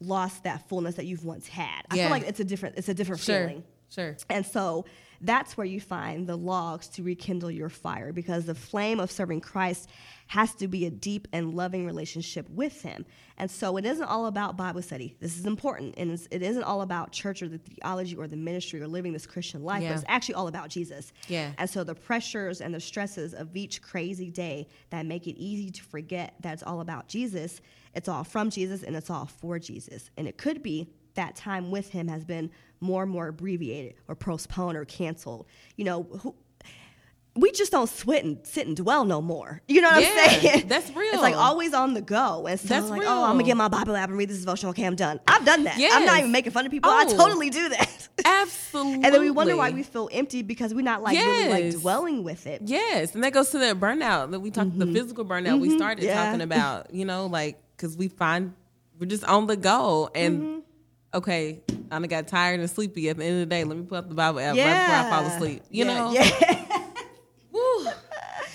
lost 0.00 0.44
that 0.44 0.68
fullness 0.68 0.94
that 0.96 1.06
you've 1.06 1.24
once 1.24 1.46
had. 1.48 1.82
I 1.90 1.96
Yeah. 1.96 2.04
feel 2.04 2.10
like 2.10 2.22
it's 2.24 2.40
a 2.40 2.44
different 2.44 2.76
it's 2.76 2.88
a 2.88 2.94
different 2.94 3.20
Sure, 3.20 3.48
feeling. 3.48 3.64
sure. 3.90 4.16
And 4.28 4.44
so 4.46 4.84
that's 5.20 5.56
where 5.56 5.66
you 5.66 5.80
find 5.80 6.26
the 6.26 6.36
logs 6.36 6.88
to 6.88 7.02
rekindle 7.02 7.50
your 7.50 7.68
fire 7.68 8.12
because 8.12 8.46
the 8.46 8.54
flame 8.54 9.00
of 9.00 9.10
serving 9.10 9.40
Christ 9.40 9.88
has 10.28 10.54
to 10.54 10.68
be 10.68 10.86
a 10.86 10.90
deep 10.90 11.28
and 11.32 11.54
loving 11.54 11.84
relationship 11.84 12.48
with 12.48 12.80
Him. 12.82 13.04
And 13.36 13.50
so 13.50 13.76
it 13.76 13.84
isn't 13.84 14.04
all 14.04 14.26
about 14.26 14.56
Bible 14.56 14.80
study. 14.80 15.16
This 15.20 15.36
is 15.38 15.44
important. 15.44 15.94
And 15.98 16.12
it's, 16.12 16.28
it 16.30 16.42
isn't 16.42 16.62
all 16.62 16.82
about 16.82 17.12
church 17.12 17.42
or 17.42 17.48
the 17.48 17.58
theology 17.58 18.14
or 18.16 18.28
the 18.28 18.36
ministry 18.36 18.80
or 18.80 18.86
living 18.86 19.12
this 19.12 19.26
Christian 19.26 19.62
life, 19.64 19.82
Yeah. 19.82 19.90
but 19.90 19.96
it's 19.96 20.04
actually 20.08 20.36
all 20.36 20.48
about 20.48 20.68
Jesus. 20.68 21.12
Yeah. 21.28 21.50
And 21.58 21.68
so 21.68 21.84
the 21.84 21.94
pressures 21.94 22.60
and 22.60 22.72
the 22.72 22.80
stresses 22.80 23.34
of 23.34 23.54
each 23.56 23.82
crazy 23.82 24.30
day 24.30 24.68
that 24.90 25.04
make 25.04 25.26
it 25.26 25.36
easy 25.36 25.70
to 25.70 25.82
forget 25.82 26.34
that 26.40 26.54
it's 26.54 26.62
all 26.62 26.80
about 26.80 27.08
Jesus, 27.08 27.60
it's 27.94 28.08
all 28.08 28.24
from 28.24 28.50
Jesus 28.50 28.82
and 28.84 28.94
it's 28.94 29.10
all 29.10 29.26
for 29.26 29.58
Jesus. 29.58 30.10
And 30.16 30.28
it 30.28 30.38
could 30.38 30.62
be 30.62 30.88
that 31.14 31.36
time 31.36 31.70
with 31.70 31.90
him 31.90 32.08
has 32.08 32.24
been 32.24 32.50
more 32.80 33.02
and 33.02 33.12
more 33.12 33.28
abbreviated 33.28 33.94
or 34.08 34.14
postponed 34.14 34.76
or 34.76 34.84
canceled. 34.84 35.46
You 35.76 35.84
know, 35.84 36.02
who, 36.04 36.34
we 37.36 37.52
just 37.52 37.70
don't 37.70 37.88
sit 37.88 38.24
and 38.24 38.38
sit 38.44 38.66
and 38.66 38.76
dwell 38.76 39.04
no 39.04 39.22
more. 39.22 39.62
You 39.68 39.80
know 39.80 39.90
what 39.90 40.02
Yeah, 40.02 40.08
I'm 40.16 40.40
saying? 40.40 40.68
that's 40.68 40.90
real. 40.90 41.10
It's 41.12 41.22
like 41.22 41.36
always 41.36 41.72
on 41.74 41.94
the 41.94 42.00
go. 42.00 42.46
And 42.46 42.58
so 42.58 42.66
That's 42.68 42.88
like, 42.88 43.02
oh, 43.04 43.24
I'm 43.24 43.32
gonna 43.34 43.44
get 43.44 43.56
my 43.56 43.68
Bible 43.68 43.94
app 43.94 44.08
and 44.08 44.18
read 44.18 44.28
this 44.30 44.40
devotional. 44.40 44.70
Okay, 44.70 44.84
I'm 44.84 44.96
done. 44.96 45.20
I've 45.28 45.44
done 45.44 45.64
that. 45.64 45.78
I'm 45.78 46.04
not 46.06 46.18
even 46.18 46.32
making 46.32 46.52
fun 46.52 46.66
of 46.66 46.72
people. 46.72 46.90
I 46.90 47.04
Oh. 47.08 47.16
totally 47.16 47.50
do 47.50 47.68
that. 47.68 48.08
Absolutely. 48.24 48.94
And 49.04 49.14
then 49.14 49.20
we 49.20 49.30
wonder 49.30 49.56
why 49.56 49.70
we 49.70 49.82
feel 49.82 50.08
empty 50.12 50.42
because 50.42 50.74
we're 50.74 50.80
not 50.82 51.02
like 51.02 51.16
really 51.16 51.48
like 51.48 51.80
dwelling 51.80 52.24
with 52.24 52.46
it. 52.46 52.62
Yes, 52.64 53.14
and 53.14 53.22
that 53.24 53.32
goes 53.32 53.50
to 53.50 53.58
that 53.58 53.78
burnout 53.78 54.30
that 54.32 54.40
we 54.40 54.50
talked, 54.50 54.76
the 54.78 54.86
physical 54.86 55.24
burnout 55.24 55.60
we 55.60 55.76
started 55.76 56.00
Mm-hmm. 56.02 56.08
Yeah. 56.08 56.24
talking 56.24 56.40
about. 56.42 56.92
You 56.92 57.04
know, 57.04 57.26
like 57.26 57.60
because 57.76 57.96
we 57.96 58.08
find 58.08 58.54
we're 58.98 59.06
just 59.06 59.24
on 59.24 59.46
the 59.46 59.56
go, 59.56 60.10
and 60.14 60.40
Mm-hmm. 60.42 60.59
Okay, 61.14 61.60
I 61.90 61.98
got 62.06 62.28
tired 62.28 62.60
and 62.60 62.70
sleepy 62.70 63.08
at 63.08 63.16
the 63.16 63.24
end 63.24 63.34
of 63.34 63.40
the 63.40 63.46
day. 63.54 63.64
Let 63.64 63.76
me 63.76 63.84
put 63.84 63.98
up 63.98 64.08
the 64.08 64.14
Bible 64.14 64.40
app 64.40 64.56
right 64.56 64.64
before 64.64 64.96
I 64.96 65.10
fall 65.10 65.26
asleep. 65.26 65.62
You 65.70 65.84
Yeah, 65.84 65.94
know, 65.94 66.12
yeah. 66.12 66.76
Woo. 67.52 67.84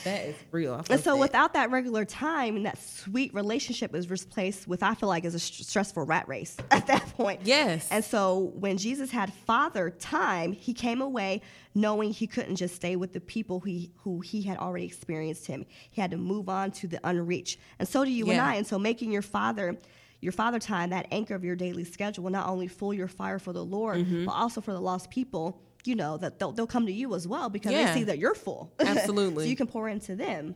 that 0.05 0.25
is 0.25 0.35
real. 0.51 0.75
And 0.89 1.01
so 1.01 1.11
that. 1.15 1.17
without 1.17 1.53
that 1.53 1.69
regular 1.69 2.05
time 2.05 2.55
and 2.55 2.65
that 2.65 2.81
sweet 2.81 3.33
relationship 3.33 3.93
is 3.93 4.09
replaced 4.09 4.67
with, 4.67 4.83
I 4.83 4.93
feel 4.95 5.09
like, 5.09 5.25
is 5.25 5.35
a 5.35 5.39
st- 5.39 5.67
stressful 5.67 6.03
rat 6.05 6.27
race 6.29 6.55
at 6.71 6.87
that 6.87 7.05
point. 7.17 7.41
Yes. 7.43 7.87
And 7.91 8.03
so 8.05 8.53
when 8.55 8.77
Jesus 8.77 9.11
had 9.11 9.33
father 9.33 9.89
time, 9.89 10.53
he 10.53 10.73
came 10.73 11.01
away 11.01 11.41
knowing 11.73 12.11
he 12.13 12.25
couldn't 12.25 12.55
just 12.55 12.75
stay 12.75 12.95
with 12.95 13.11
the 13.11 13.19
people 13.19 13.59
who 13.59 13.69
he, 13.69 13.91
who 14.03 14.21
he 14.21 14.41
had 14.43 14.57
already 14.57 14.85
experienced 14.85 15.45
him. 15.45 15.65
He 15.91 15.99
had 15.99 16.11
to 16.11 16.17
move 16.17 16.47
on 16.47 16.71
to 16.71 16.87
the 16.87 17.01
unreached. 17.03 17.59
And 17.79 17.87
so 17.87 18.05
do 18.05 18.11
you 18.11 18.31
and 18.31 18.39
I. 18.39 18.55
And 18.55 18.65
so 18.65 18.79
making 18.79 19.11
your 19.11 19.21
father 19.21 19.75
your 20.21 20.31
father 20.31 20.59
time, 20.59 20.89
that 20.91 21.07
anchor 21.11 21.35
of 21.35 21.43
your 21.43 21.55
daily 21.55 21.83
schedule, 21.83 22.23
will 22.23 22.31
not 22.31 22.47
only 22.47 22.67
fuel 22.67 22.93
your 22.93 23.07
fire 23.07 23.39
for 23.39 23.53
the 23.53 23.63
Lord, 23.63 23.97
Mm-hmm. 23.99 24.25
but 24.25 24.31
also 24.33 24.61
for 24.61 24.73
the 24.73 24.79
lost 24.81 25.09
people. 25.09 25.61
You 25.85 25.95
know 25.95 26.17
that 26.17 26.39
they'll, 26.39 26.51
they'll 26.51 26.65
come 26.65 26.87
to 26.87 26.91
you 26.91 27.13
as 27.13 27.27
well 27.27 27.47
because 27.49 27.71
Yeah. 27.71 27.85
they 27.93 27.99
see 27.99 28.03
that 28.05 28.17
you're 28.17 28.33
full. 28.33 28.73
Absolutely. 28.79 29.43
so 29.45 29.49
you 29.49 29.55
can 29.55 29.67
pour 29.67 29.87
into 29.87 30.15
them. 30.15 30.55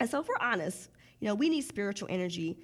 And 0.00 0.10
so, 0.10 0.20
if 0.20 0.26
we're 0.28 0.34
honest, 0.40 0.90
you 1.20 1.28
know, 1.28 1.34
we 1.36 1.48
need 1.48 1.62
spiritual 1.62 2.08
energy 2.10 2.58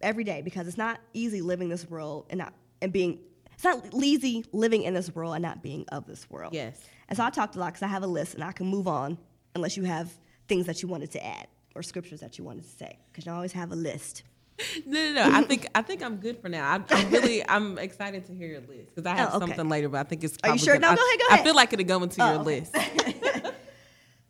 every 0.00 0.24
day 0.24 0.40
because 0.42 0.66
it's 0.66 0.78
not 0.78 1.00
easy 1.12 1.40
living 1.42 1.68
this 1.68 1.88
world 1.88 2.26
and 2.30 2.38
not 2.38 2.54
and 2.80 2.92
being. 2.92 3.18
It's 3.52 3.62
not 3.64 3.84
easy 4.02 4.44
living 4.52 4.82
in 4.82 4.94
this 4.94 5.14
world 5.14 5.34
and 5.34 5.42
not 5.42 5.62
being 5.62 5.84
of 5.92 6.06
this 6.06 6.28
world. 6.30 6.52
Yes. 6.54 6.80
And 7.08 7.16
so 7.16 7.22
I 7.24 7.30
talked 7.30 7.54
a 7.56 7.58
lot 7.60 7.66
because 7.74 7.82
I 7.82 7.86
have 7.88 8.02
a 8.02 8.06
list 8.08 8.34
and 8.34 8.42
I 8.42 8.50
can 8.52 8.66
move 8.66 8.88
on 8.88 9.16
unless 9.54 9.76
you 9.76 9.84
have 9.84 10.10
things 10.48 10.66
that 10.66 10.82
you 10.82 10.88
wanted 10.88 11.12
to 11.12 11.24
add 11.24 11.46
or 11.76 11.82
scriptures 11.82 12.18
that 12.20 12.36
you 12.38 12.42
wanted 12.44 12.64
to 12.64 12.70
say 12.70 12.98
because 13.12 13.26
you 13.26 13.32
always 13.32 13.52
have 13.52 13.70
a 13.70 13.76
list. 13.76 14.24
No, 14.86 15.12
no, 15.12 15.28
no. 15.28 15.36
I 15.36 15.42
think 15.42 15.66
I 15.74 15.82
think 15.82 16.02
I'm 16.02 16.16
good 16.16 16.40
for 16.40 16.48
now. 16.48 16.64
I, 16.70 16.80
I'm 16.94 17.10
really 17.10 17.46
I'm 17.48 17.76
excited 17.78 18.24
to 18.26 18.34
hear 18.34 18.46
your 18.48 18.60
list 18.60 18.94
because 18.94 19.04
I 19.04 19.16
have 19.16 19.30
Oh, 19.32 19.36
okay. 19.38 19.46
something 19.46 19.68
later, 19.68 19.88
but 19.88 19.98
I 19.98 20.04
think 20.04 20.22
it's. 20.22 20.38
Are 20.44 20.52
you 20.52 20.58
sure? 20.58 20.74
gonna- 20.78 20.94
No, 20.94 20.96
go 20.96 21.02
I- 21.02 21.16
ahead, 21.16 21.20
go 21.20 21.34
I 21.34 21.44
feel 21.44 21.54
like 21.56 21.72
it'll 21.72 21.84
go 21.84 22.02
into 22.02 22.16
your 22.18 22.26
Oh, 22.34 22.40
okay. 22.40 22.60
list. 22.60 22.76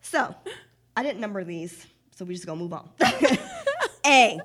So 0.01 0.35
I 0.97 1.03
didn't 1.03 1.21
number 1.21 1.43
these, 1.45 1.87
so 2.15 2.25
we 2.25 2.35
just 2.35 2.47
gonna 2.47 2.61
move 2.61 2.73
on. 2.73 2.89
A. 4.07 4.39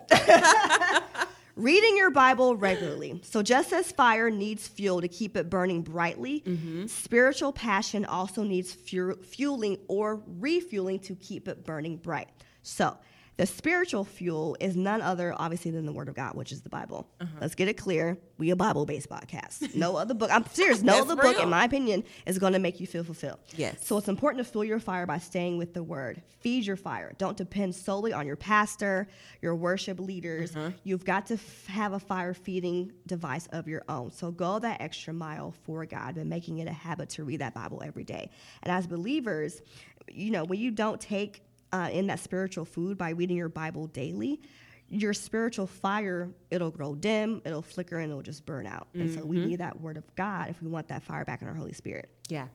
Reading 1.55 1.97
your 1.97 2.09
Bible 2.09 2.55
regularly. 2.55 3.19
So, 3.23 3.43
just 3.43 3.73
as 3.73 3.91
fire 3.91 4.29
needs 4.31 4.65
fuel 4.67 5.01
to 5.01 5.09
keep 5.09 5.35
it 5.35 5.49
burning 5.49 5.81
brightly, 5.81 6.39
mm-hmm. 6.47 6.87
spiritual 6.87 7.51
passion 7.51 8.05
also 8.05 8.43
needs 8.43 8.73
fu- 8.73 9.17
fueling 9.17 9.77
or 9.89 10.23
refueling 10.39 10.99
to 11.01 11.15
keep 11.15 11.49
it 11.49 11.65
burning 11.65 11.97
bright. 11.97 12.29
So, 12.63 12.97
The 13.39 13.45
spiritual 13.45 14.03
fuel 14.03 14.57
is 14.59 14.75
none 14.75 15.01
other, 15.01 15.33
obviously, 15.33 15.71
than 15.71 15.85
the 15.85 15.93
Word 15.93 16.09
of 16.09 16.13
God, 16.13 16.35
which 16.35 16.51
is 16.51 16.59
the 16.59 16.67
Bible. 16.67 17.07
Uh-huh. 17.21 17.37
Let's 17.39 17.55
get 17.55 17.69
it 17.69 17.75
clear. 17.75 18.17
We 18.37 18.49
a 18.49 18.55
Bible 18.57 18.85
based 18.85 19.07
podcast. 19.07 19.73
No 19.75 19.95
other 19.97 20.13
book. 20.13 20.29
I'm 20.29 20.45
serious. 20.47 20.81
No 20.81 20.99
other 20.99 21.15
book, 21.15 21.37
real. 21.37 21.43
in 21.43 21.49
my 21.49 21.63
opinion, 21.63 22.03
is 22.25 22.37
going 22.37 22.51
to 22.51 22.59
make 22.59 22.81
you 22.81 22.85
feel 22.85 23.05
fulfilled. 23.05 23.39
Yes. 23.55 23.87
So 23.87 23.97
it's 23.97 24.09
important 24.09 24.45
to 24.45 24.51
fuel 24.51 24.65
your 24.65 24.81
fire 24.81 25.05
by 25.05 25.19
staying 25.19 25.57
with 25.57 25.73
the 25.73 25.81
Word. 25.81 26.21
Feed 26.41 26.65
your 26.65 26.75
fire. 26.75 27.13
Don't 27.17 27.37
depend 27.37 27.75
solely 27.75 28.11
on 28.11 28.27
your 28.27 28.35
pastor, 28.35 29.07
your 29.41 29.55
worship 29.55 30.01
leaders. 30.01 30.53
Uh-huh. 30.53 30.71
You've 30.83 31.05
got 31.05 31.27
to 31.27 31.35
f- 31.35 31.65
have 31.67 31.93
a 31.93 31.99
fire 31.99 32.33
feeding 32.33 32.91
device 33.07 33.47
of 33.53 33.69
your 33.69 33.85
own. 33.87 34.11
So 34.11 34.31
go 34.31 34.59
that 34.59 34.81
extra 34.81 35.13
mile 35.13 35.53
for 35.63 35.85
God 35.85 36.15
by 36.15 36.25
making 36.25 36.57
it 36.57 36.67
a 36.67 36.73
habit 36.73 37.07
to 37.11 37.23
read 37.23 37.39
that 37.39 37.53
Bible 37.53 37.81
every 37.85 38.03
day. 38.03 38.31
And 38.63 38.73
as 38.73 38.85
believers, 38.85 39.61
you 40.09 40.29
know, 40.29 40.43
when 40.43 40.59
you 40.59 40.71
don't 40.71 40.99
take 40.99 41.41
uh, 41.71 41.89
in 41.91 42.07
that 42.07 42.19
spiritual 42.19 42.65
food 42.65 42.97
by 42.97 43.09
reading 43.11 43.37
your 43.37 43.49
Bible 43.49 43.87
daily, 43.87 44.41
your 44.87 45.13
spiritual 45.13 45.67
fire, 45.67 46.29
it'll 46.49 46.71
grow 46.71 46.95
dim, 46.95 47.41
it'll 47.45 47.61
flicker, 47.61 47.97
and 47.99 48.09
it'll 48.09 48.23
just 48.23 48.45
burn 48.45 48.65
out. 48.65 48.87
And 48.95 49.13
so 49.13 49.23
we 49.25 49.37
need 49.45 49.59
that 49.59 49.79
word 49.79 49.97
of 49.97 50.15
God 50.15 50.49
if 50.49 50.61
we 50.61 50.67
want 50.67 50.87
that 50.87 51.03
fire 51.03 51.23
back 51.25 51.41
in 51.43 51.47
our 51.47 51.53
Holy 51.53 51.73
Spirit. 51.73 52.09
Yeah. 52.27 52.47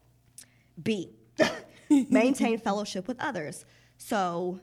B, 0.83 1.11
maintain 2.11 2.59
fellowship 2.59 3.06
with 3.06 3.21
others. 3.21 3.64
So 3.99 4.59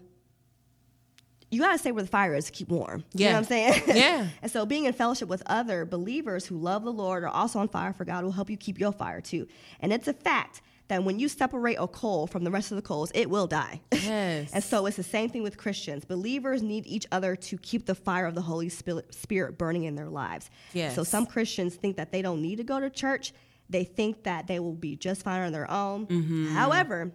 you 1.49 1.59
gotta 1.61 1.77
stay 1.77 1.91
where 1.91 2.03
the 2.03 2.09
fire 2.09 2.33
is 2.35 2.45
to 2.45 2.51
keep 2.51 2.69
warm. 2.69 3.03
You 3.13 3.25
know 3.25 3.29
Yeah. 3.29 3.31
what 3.33 3.37
I'm 3.39 3.43
saying? 3.45 3.83
Yeah. 3.95 4.27
and 4.41 4.51
so 4.51 4.65
being 4.65 4.85
in 4.85 4.93
fellowship 4.93 5.27
with 5.29 5.43
other 5.45 5.85
believers 5.85 6.45
who 6.45 6.57
love 6.57 6.83
the 6.83 6.93
Lord 6.93 7.23
are 7.23 7.29
also 7.29 7.59
on 7.59 7.67
fire 7.67 7.93
for 7.93 8.05
God 8.05 8.23
will 8.23 8.31
help 8.31 8.49
you 8.49 8.57
keep 8.57 8.79
your 8.79 8.91
fire 8.91 9.21
too. 9.21 9.47
And 9.81 9.91
it's 9.93 10.07
a 10.07 10.13
fact 10.13 10.61
that 10.91 11.05
when 11.05 11.19
you 11.19 11.29
separate 11.29 11.75
a 11.75 11.87
coal 11.87 12.27
from 12.27 12.43
the 12.43 12.51
rest 12.51 12.69
of 12.69 12.75
the 12.75 12.81
coals, 12.81 13.13
it 13.15 13.29
will 13.29 13.47
die. 13.47 13.79
Yes. 14.01 14.51
and 14.51 14.61
so 14.63 14.87
it's 14.87 14.97
the 14.97 15.03
same 15.03 15.29
thing 15.29 15.41
with 15.41 15.57
Christians. 15.57 16.03
Believers 16.03 16.61
need 16.61 16.85
each 16.85 17.05
other 17.13 17.35
to 17.37 17.57
keep 17.59 17.85
the 17.85 17.95
fire 17.95 18.25
of 18.25 18.35
the 18.35 18.41
Holy 18.41 18.67
Spirit 18.67 19.57
burning 19.57 19.83
in 19.83 19.95
their 19.95 20.09
lives. 20.09 20.49
Yes. 20.73 20.95
So 20.95 21.03
some 21.03 21.25
Christians 21.25 21.75
think 21.75 21.95
that 21.95 22.11
they 22.11 22.21
don't 22.21 22.41
need 22.41 22.57
to 22.57 22.63
go 22.65 22.79
to 22.79 22.89
church. 22.89 23.31
They 23.69 23.85
think 23.85 24.23
that 24.23 24.47
they 24.47 24.59
will 24.59 24.73
be 24.73 24.97
just 24.97 25.21
fine 25.21 25.43
on 25.43 25.53
their 25.53 25.69
own. 25.71 26.07
Mm-hmm. 26.07 26.47
However, 26.47 27.13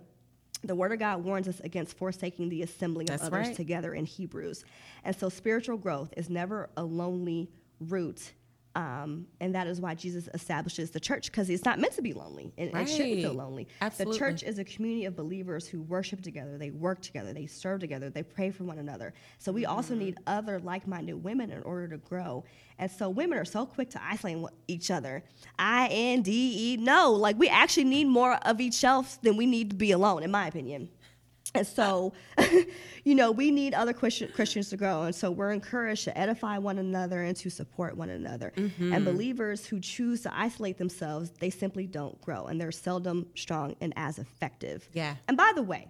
the 0.65 0.75
Word 0.75 0.93
of 0.93 1.01
God 1.01 1.23
warns 1.23 1.49
us 1.49 1.61
against 1.61 1.99
forsaking 1.99 2.49
the 2.49 2.63
assembling 2.63 3.07
That's 3.07 3.25
of 3.25 3.35
others 3.35 3.49
right. 3.49 3.57
together 3.57 3.93
in 3.93 4.07
Hebrews. 4.07 4.65
And 5.05 5.15
so 5.15 5.29
spiritual 5.29 5.77
growth 5.77 6.15
is 6.17 6.31
never 6.31 6.71
a 6.79 6.85
lonely 6.85 7.51
route. 7.81 8.33
Um, 8.77 9.27
and 9.41 9.55
that 9.55 9.67
is 9.67 9.81
why 9.81 9.95
Jesus 9.95 10.29
establishes 10.35 10.91
the 10.91 11.01
church 11.01 11.31
because 11.33 11.49
it's 11.49 11.65
not 11.65 11.79
meant 11.81 11.95
to 11.95 12.03
be 12.03 12.13
lonely. 12.13 12.53
and 12.59 12.69
It, 12.77 12.87
shouldn't 12.89 13.21
feel 13.23 13.33
lonely. 13.33 13.69
Absolutely. 13.81 14.13
The 14.13 14.19
church 14.19 14.43
is 14.43 14.59
a 14.59 14.65
community 14.65 15.07
of 15.07 15.17
believers 15.17 15.67
who 15.67 15.81
worship 15.81 16.21
together, 16.21 16.59
they 16.59 16.71
work 16.71 17.01
together, 17.01 17.33
they 17.33 17.47
serve 17.47 17.81
together, 17.81 18.11
they 18.11 18.23
pray 18.23 18.51
for 18.51 18.65
one 18.65 18.79
another. 18.79 19.15
So 19.39 19.51
we 19.51 19.65
also 19.65 19.95
Mm-hmm. 19.95 20.05
need 20.05 20.19
other 20.27 20.59
like 20.61 20.87
minded 20.87 21.15
women 21.25 21.51
in 21.53 21.63
order 21.63 21.89
to 21.89 21.97
grow. 21.97 22.45
And 22.79 22.91
so 22.91 23.09
women 23.09 23.39
are 23.39 23.47
so 23.47 23.65
quick 23.65 23.89
to 23.91 24.01
isolate 24.05 24.45
each 24.69 24.91
other. 24.91 25.25
I 25.59 25.89
N 25.91 26.21
D 26.21 26.31
E, 26.75 26.77
no. 26.77 27.13
Like 27.13 27.39
we 27.39 27.49
actually 27.49 27.85
need 27.85 28.09
more 28.09 28.35
of 28.43 28.61
each 28.61 28.85
else 28.85 29.17
than 29.23 29.39
we 29.39 29.47
need 29.47 29.71
to 29.71 29.77
be 29.77 29.93
alone, 29.93 30.23
in 30.23 30.31
my 30.31 30.47
opinion. 30.49 30.91
And 31.57 31.67
so, 31.81 32.13
you 33.05 33.15
know, 33.15 33.31
we 33.31 33.51
need 33.51 33.75
other 33.75 33.93
Christian, 33.93 34.31
Christians 34.33 34.69
to 34.71 34.77
grow. 34.77 35.03
And 35.03 35.15
so 35.15 35.31
we're 35.31 35.53
encouraged 35.53 36.05
to 36.05 36.17
edify 36.17 36.59
one 36.59 36.79
another 36.79 37.23
and 37.23 37.37
to 37.39 37.51
support 37.51 37.97
one 37.97 38.11
another. 38.11 38.53
Mm-hmm. 38.57 38.93
And 38.93 39.05
believers 39.05 39.67
who 39.67 39.81
choose 39.81 40.23
to 40.23 40.37
isolate 40.37 40.79
themselves, 40.79 41.31
they 41.41 41.51
simply 41.51 41.87
don't 41.87 42.21
grow 42.21 42.47
and 42.47 42.61
they're 42.61 42.73
seldom 42.73 43.27
strong 43.35 43.75
and 43.81 43.93
as 43.97 44.19
effective. 44.19 44.89
Yeah. 44.93 45.17
And 45.29 45.37
by 45.37 45.53
the 45.55 45.63
way, 45.63 45.89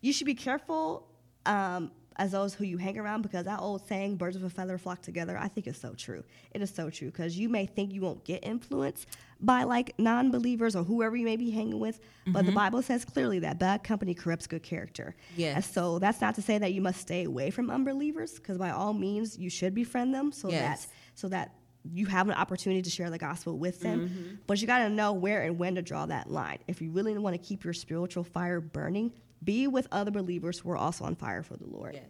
you 0.00 0.12
should 0.12 0.26
be 0.26 0.34
careful 0.34 1.06
um, 1.46 1.90
as 2.16 2.32
those 2.32 2.54
who 2.54 2.64
you 2.64 2.76
hang 2.76 2.98
around 2.98 3.22
because 3.22 3.44
that 3.46 3.60
old 3.60 3.86
saying, 3.86 4.16
birds 4.16 4.36
of 4.36 4.42
a 4.42 4.50
feather 4.50 4.76
flock 4.78 5.00
together, 5.00 5.38
I 5.38 5.48
think 5.48 5.66
is 5.66 5.78
so 5.78 5.94
true. 5.94 6.22
It 6.52 6.60
is 6.60 6.70
so 6.70 6.90
true 6.90 7.10
because 7.10 7.38
you 7.38 7.48
may 7.48 7.66
think 7.66 7.92
you 7.92 8.02
won't 8.02 8.24
get 8.24 8.44
influenced 8.44 9.06
by 9.40 9.62
like 9.62 9.94
non 9.98 10.30
believers 10.30 10.76
or 10.76 10.84
whoever 10.84 11.16
you 11.16 11.24
may 11.24 11.36
be 11.36 11.50
hanging 11.50 11.78
with, 11.78 12.00
but 12.26 12.44
the 12.44 12.52
Bible 12.52 12.82
says 12.82 13.04
clearly 13.04 13.38
that 13.38 13.58
bad 13.58 13.82
company 13.82 14.12
corrupts 14.12 14.46
good 14.46 14.62
character. 14.62 15.14
Yes. 15.36 15.56
And 15.56 15.64
so 15.64 15.98
that's 15.98 16.20
not 16.20 16.34
to 16.34 16.42
say 16.42 16.58
that 16.58 16.72
you 16.72 16.82
must 16.82 17.00
stay 17.00 17.24
away 17.24 17.50
from 17.50 17.70
unbelievers 17.70 18.34
because 18.34 18.58
by 18.58 18.70
all 18.70 18.92
means 18.92 19.38
you 19.38 19.48
should 19.48 19.74
befriend 19.74 20.14
them 20.14 20.30
so 20.32 20.50
Yes. 20.50 20.86
that 20.86 20.92
so 21.14 21.28
that 21.28 21.54
you 21.90 22.06
have 22.06 22.28
an 22.28 22.34
opportunity 22.34 22.82
to 22.82 22.90
share 22.90 23.08
the 23.08 23.18
gospel 23.18 23.56
with 23.56 23.80
them. 23.80 24.00
Mm-hmm. 24.08 24.34
But 24.46 24.60
you 24.60 24.66
got 24.66 24.80
to 24.80 24.90
know 24.90 25.12
where 25.14 25.42
and 25.42 25.58
when 25.58 25.76
to 25.76 25.82
draw 25.82 26.04
that 26.06 26.30
line. 26.30 26.58
If 26.68 26.82
you 26.82 26.90
really 26.90 27.16
want 27.16 27.34
to 27.34 27.42
keep 27.42 27.64
your 27.64 27.72
spiritual 27.72 28.24
fire 28.24 28.60
burning, 28.60 29.12
be 29.42 29.66
with 29.66 29.86
other 29.90 30.10
believers 30.10 30.58
who 30.58 30.70
are 30.70 30.76
also 30.76 31.04
on 31.04 31.16
fire 31.16 31.42
for 31.42 31.56
the 31.56 31.66
Lord. 31.66 31.94
Yes. 31.94 32.04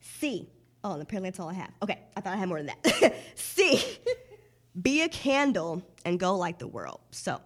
C. 0.00 0.48
Oh, 0.84 0.92
and 0.92 1.02
apparently 1.02 1.30
that's 1.30 1.40
all 1.40 1.48
I 1.48 1.54
have. 1.54 1.70
Okay, 1.82 1.98
I 2.16 2.20
thought 2.20 2.34
I 2.34 2.36
had 2.36 2.48
more 2.48 2.62
than 2.62 2.72
that. 2.82 3.14
C. 3.34 3.82
Be 4.80 5.02
a 5.02 5.08
candle 5.08 5.82
and 6.04 6.20
go 6.20 6.36
like 6.36 6.58
the 6.58 6.68
world. 6.68 7.00
So, 7.10 7.40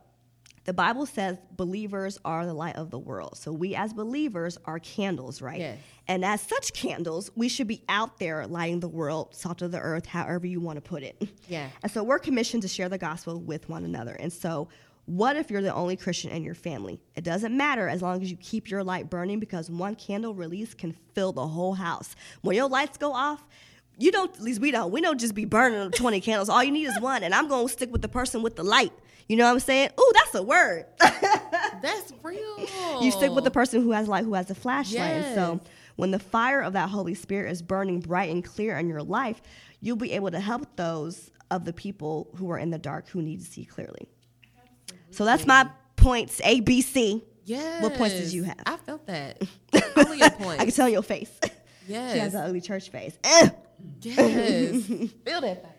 the 0.64 0.74
Bible 0.74 1.06
says 1.06 1.38
believers 1.56 2.20
are 2.24 2.46
the 2.46 2.52
light 2.54 2.76
of 2.76 2.90
the 2.90 2.98
world. 2.98 3.38
So, 3.38 3.50
we 3.52 3.74
as 3.74 3.94
believers 3.94 4.58
are 4.66 4.78
candles, 4.78 5.40
right? 5.40 5.58
Yes. 5.58 5.78
And 6.08 6.24
as 6.26 6.42
such 6.42 6.74
candles, 6.74 7.30
we 7.34 7.48
should 7.48 7.68
be 7.68 7.82
out 7.88 8.18
there 8.18 8.46
lighting 8.46 8.80
the 8.80 8.88
world, 8.88 9.34
salt 9.34 9.62
of 9.62 9.72
the 9.72 9.80
earth, 9.80 10.04
however 10.04 10.46
you 10.46 10.60
want 10.60 10.76
to 10.76 10.82
put 10.82 11.02
it. 11.02 11.26
Yeah. 11.48 11.68
And 11.82 11.90
so, 11.90 12.02
we're 12.02 12.18
commissioned 12.18 12.62
to 12.62 12.68
share 12.68 12.90
the 12.90 12.98
gospel 12.98 13.40
with 13.40 13.68
one 13.68 13.84
another. 13.84 14.12
And 14.12 14.30
so, 14.32 14.68
what 15.06 15.36
if 15.36 15.50
you're 15.50 15.62
the 15.62 15.74
only 15.74 15.96
Christian 15.96 16.30
in 16.30 16.44
your 16.44 16.54
family? 16.54 17.00
It 17.16 17.24
doesn't 17.24 17.56
matter 17.56 17.88
as 17.88 18.02
long 18.02 18.22
as 18.22 18.30
you 18.30 18.36
keep 18.36 18.70
your 18.70 18.84
light 18.84 19.10
burning 19.10 19.40
because 19.40 19.68
one 19.70 19.96
candle 19.96 20.34
release 20.34 20.74
can 20.74 20.94
fill 21.14 21.32
the 21.32 21.46
whole 21.46 21.74
house. 21.74 22.14
When 22.42 22.54
your 22.56 22.68
lights 22.68 22.98
go 22.98 23.12
off, 23.12 23.44
you 23.98 24.12
don't, 24.12 24.34
at 24.34 24.40
least 24.42 24.60
we 24.60 24.70
don't, 24.70 24.92
we 24.92 25.00
don't 25.00 25.18
just 25.18 25.34
be 25.34 25.44
burning 25.44 25.90
20 25.92 26.20
candles. 26.20 26.48
All 26.48 26.62
you 26.62 26.70
need 26.70 26.86
is 26.86 27.00
one. 27.00 27.22
And 27.24 27.34
I'm 27.34 27.48
going 27.48 27.66
to 27.66 27.72
stick 27.72 27.90
with 27.90 28.02
the 28.02 28.08
person 28.08 28.42
with 28.42 28.56
the 28.56 28.62
light. 28.62 28.92
You 29.28 29.36
know 29.36 29.44
what 29.44 29.52
I'm 29.52 29.60
saying? 29.60 29.90
Ooh, 29.98 30.12
that's 30.14 30.34
a 30.34 30.42
word. 30.42 30.86
That's 31.80 32.12
real. 32.22 33.02
you 33.02 33.10
stick 33.10 33.32
with 33.32 33.44
the 33.44 33.50
person 33.50 33.82
who 33.82 33.90
has 33.92 34.06
light, 34.06 34.24
who 34.24 34.34
has 34.34 34.50
a 34.50 34.54
flashlight. 34.54 35.00
And 35.00 35.34
so 35.34 35.60
when 35.96 36.10
the 36.12 36.18
fire 36.18 36.60
of 36.60 36.74
that 36.74 36.90
Holy 36.90 37.14
Spirit 37.14 37.50
is 37.50 37.60
burning 37.62 38.00
bright 38.00 38.30
and 38.30 38.44
clear 38.44 38.76
in 38.78 38.88
your 38.88 39.02
life, 39.02 39.42
you'll 39.80 39.96
be 39.96 40.12
able 40.12 40.30
to 40.30 40.38
help 40.40 40.76
those 40.76 41.30
of 41.50 41.64
the 41.64 41.72
people 41.72 42.28
who 42.36 42.50
are 42.50 42.58
in 42.58 42.70
the 42.70 42.78
dark 42.78 43.08
who 43.08 43.20
need 43.22 43.40
to 43.40 43.46
see 43.46 43.64
clearly. 43.64 44.08
So 45.12 45.24
that's 45.24 45.46
my 45.46 45.68
points, 45.96 46.40
A, 46.44 46.60
B, 46.60 46.80
C. 46.80 47.22
Yes. 47.44 47.82
What 47.82 47.94
points 47.94 48.16
did 48.16 48.32
you 48.32 48.44
have? 48.44 48.60
I 48.66 48.76
felt 48.76 49.06
that. 49.06 49.42
All 49.96 50.14
your 50.14 50.30
points. 50.30 50.60
I 50.60 50.64
can 50.64 50.74
tell 50.74 50.88
your 50.88 51.02
face. 51.02 51.30
Yes. 51.88 52.12
she 52.12 52.18
has 52.18 52.34
an 52.34 52.42
ugly 52.42 52.60
church 52.60 52.90
face. 52.90 53.18
Yes. 54.00 54.84
Feel 54.86 55.40
that 55.40 55.62
thing. 55.62 55.72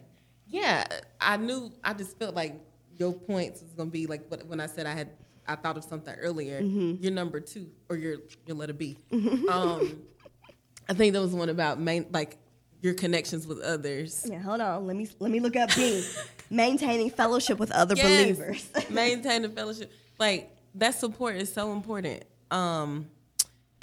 Yeah, 0.47 0.85
I 1.19 1.37
knew. 1.37 1.71
I 1.83 1.93
just 1.93 2.19
felt 2.19 2.35
like 2.35 2.59
your 2.99 3.13
points 3.13 3.61
was 3.61 3.71
gonna 3.73 3.89
be 3.89 4.05
like 4.05 4.29
when 4.45 4.59
I 4.59 4.67
said 4.67 4.85
I 4.85 4.93
had. 4.93 5.09
I 5.45 5.55
thought 5.55 5.75
of 5.77 5.83
something 5.83 6.13
earlier. 6.15 6.61
Mm-hmm. 6.61 7.03
Your 7.03 7.11
number 7.11 7.39
two 7.39 7.69
or 7.89 7.97
your 7.97 8.17
your 8.45 8.55
letter 8.55 8.73
B. 8.73 8.97
Um, 9.11 10.03
I 10.89 10.93
think 10.93 11.13
there 11.13 11.21
was 11.21 11.33
one 11.33 11.49
about 11.49 11.79
main 11.79 12.05
like 12.13 12.37
your 12.81 12.93
connections 12.93 13.47
with 13.47 13.59
others. 13.61 14.27
Yeah, 14.29 14.39
hold 14.39 14.61
on. 14.61 14.85
Let 14.85 14.95
me 14.95 15.07
let 15.19 15.31
me 15.31 15.39
look 15.39 15.55
up 15.55 15.75
B. 15.75 16.05
Maintaining 16.53 17.09
fellowship 17.09 17.57
with 17.59 17.71
other 17.71 17.95
Yes. 17.95 18.05
believers. 18.37 18.69
maintaining 18.89 19.51
fellowship. 19.51 19.91
Like 20.19 20.55
that 20.75 20.93
support 20.95 21.35
is 21.35 21.51
so 21.51 21.71
important. 21.73 22.23
Um, 22.51 23.07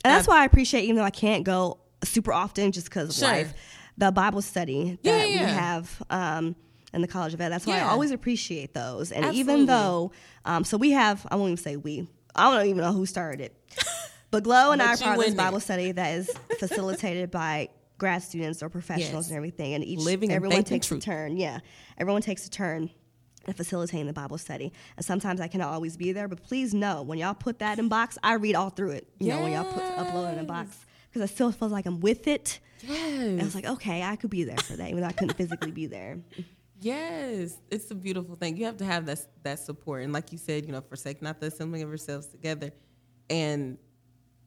And 0.05 0.15
that's 0.15 0.29
why 0.29 0.43
I 0.43 0.45
appreciate, 0.45 0.85
even 0.85 0.97
though 0.97 1.03
I 1.05 1.11
can't 1.11 1.45
go 1.45 1.79
super 2.05 2.33
often 2.33 2.71
just 2.73 2.87
because 2.89 3.09
of 3.11 3.15
Sure. 3.17 3.29
life, 3.29 3.53
the 3.99 4.11
Bible 4.13 4.41
study 4.41 4.99
that 5.03 5.31
yeah, 5.31 5.47
we 5.49 5.53
have 5.53 6.03
um, 6.11 6.55
in 6.95 7.03
the 7.03 7.09
College 7.09 7.35
of 7.35 7.41
Ed. 7.41 7.49
That's 7.51 7.67
why 7.67 7.79
I 7.81 7.83
always 7.83 8.13
appreciate 8.13 8.73
those. 8.73 9.11
And 9.13 9.25
Absolutely. 9.25 9.41
even 9.55 9.67
though, 9.67 10.13
um, 10.45 10.65
so 10.65 10.77
we 10.79 10.93
have, 10.93 11.27
I 11.31 11.37
won't 11.37 11.49
even 11.53 11.63
say 11.63 11.77
we, 11.77 12.07
I 12.35 12.51
don't 12.57 12.67
even 12.67 12.79
know 12.83 12.93
who 12.93 13.05
started 13.05 13.41
it, 13.47 13.75
but 14.31 14.45
Glow 14.45 14.71
and 14.71 14.81
I 14.81 14.95
are 14.95 14.97
part 14.97 15.19
of 15.19 15.25
this. 15.25 15.35
Bible 15.35 15.61
study 15.61 15.91
that 15.93 16.15
is 16.15 16.31
facilitated 16.59 17.31
by 17.33 17.69
grad 18.01 18.23
students 18.25 18.63
or 18.63 18.69
professionals 18.69 19.27
Yes. 19.27 19.29
and 19.29 19.37
everything. 19.37 19.75
And 19.75 19.85
each, 19.85 20.01
Living 20.01 20.31
in 20.31 20.37
everyone 20.37 20.65
takes 20.65 20.91
a 20.91 20.99
turn. 20.99 21.37
Yeah. 21.37 21.61
Everyone 21.99 22.23
takes 22.23 22.45
a 22.47 22.51
turn 22.51 22.91
in 23.47 23.55
facilitating 23.55 24.07
the 24.09 24.13
Bible 24.13 24.39
study. 24.39 24.73
And 24.97 25.07
sometimes 25.07 25.41
I 25.41 25.47
cannot 25.47 25.73
always 25.73 25.97
be 25.97 26.11
there, 26.13 26.27
but 26.27 26.43
please 26.43 26.75
know 26.75 27.03
when 27.03 27.19
y'all 27.19 27.35
put 27.35 27.61
that 27.61 27.79
in 27.79 27.89
box, 27.89 28.19
I 28.23 28.35
read 28.35 28.57
all 28.57 28.71
through 28.71 28.91
it. 28.93 29.09
You 29.21 29.29
know, 29.29 29.43
when 29.43 29.53
y'all 29.53 29.65
put 29.73 29.83
upload 29.85 30.33
it 30.35 30.39
in 30.39 30.47
box. 30.47 30.85
Because 31.09 31.23
I 31.31 31.33
still 31.33 31.51
feel 31.53 31.69
like 31.69 31.87
I'm 31.87 32.01
with 32.01 32.27
it. 32.27 32.59
And 32.89 33.41
I 33.41 33.45
was 33.45 33.55
like, 33.55 33.67
okay, 33.67 34.03
I 34.03 34.17
could 34.17 34.31
be 34.31 34.45
there 34.45 34.57
for 34.57 34.75
that, 34.77 34.89
even 34.89 35.01
though 35.03 35.09
I 35.09 35.13
couldn't 35.13 35.37
physically 35.37 35.71
be 35.71 35.87
there. 35.87 36.19
yes, 36.81 37.59
it's 37.71 37.91
a 37.91 37.95
beautiful 37.95 38.37
thing. 38.37 38.57
You 38.57 38.65
have 38.67 38.77
to 38.79 38.85
have 38.85 39.07
that 39.07 39.27
that 39.43 39.59
support, 39.59 40.03
and 40.03 40.13
like 40.13 40.33
you 40.33 40.39
said, 40.39 40.65
you 40.67 40.73
know, 40.73 40.81
forsake 40.81 41.21
not 41.21 41.41
the 41.41 41.47
assembling 41.49 41.83
of 41.83 41.89
yourselves 41.89 42.27
together, 42.29 42.71
and 43.29 43.77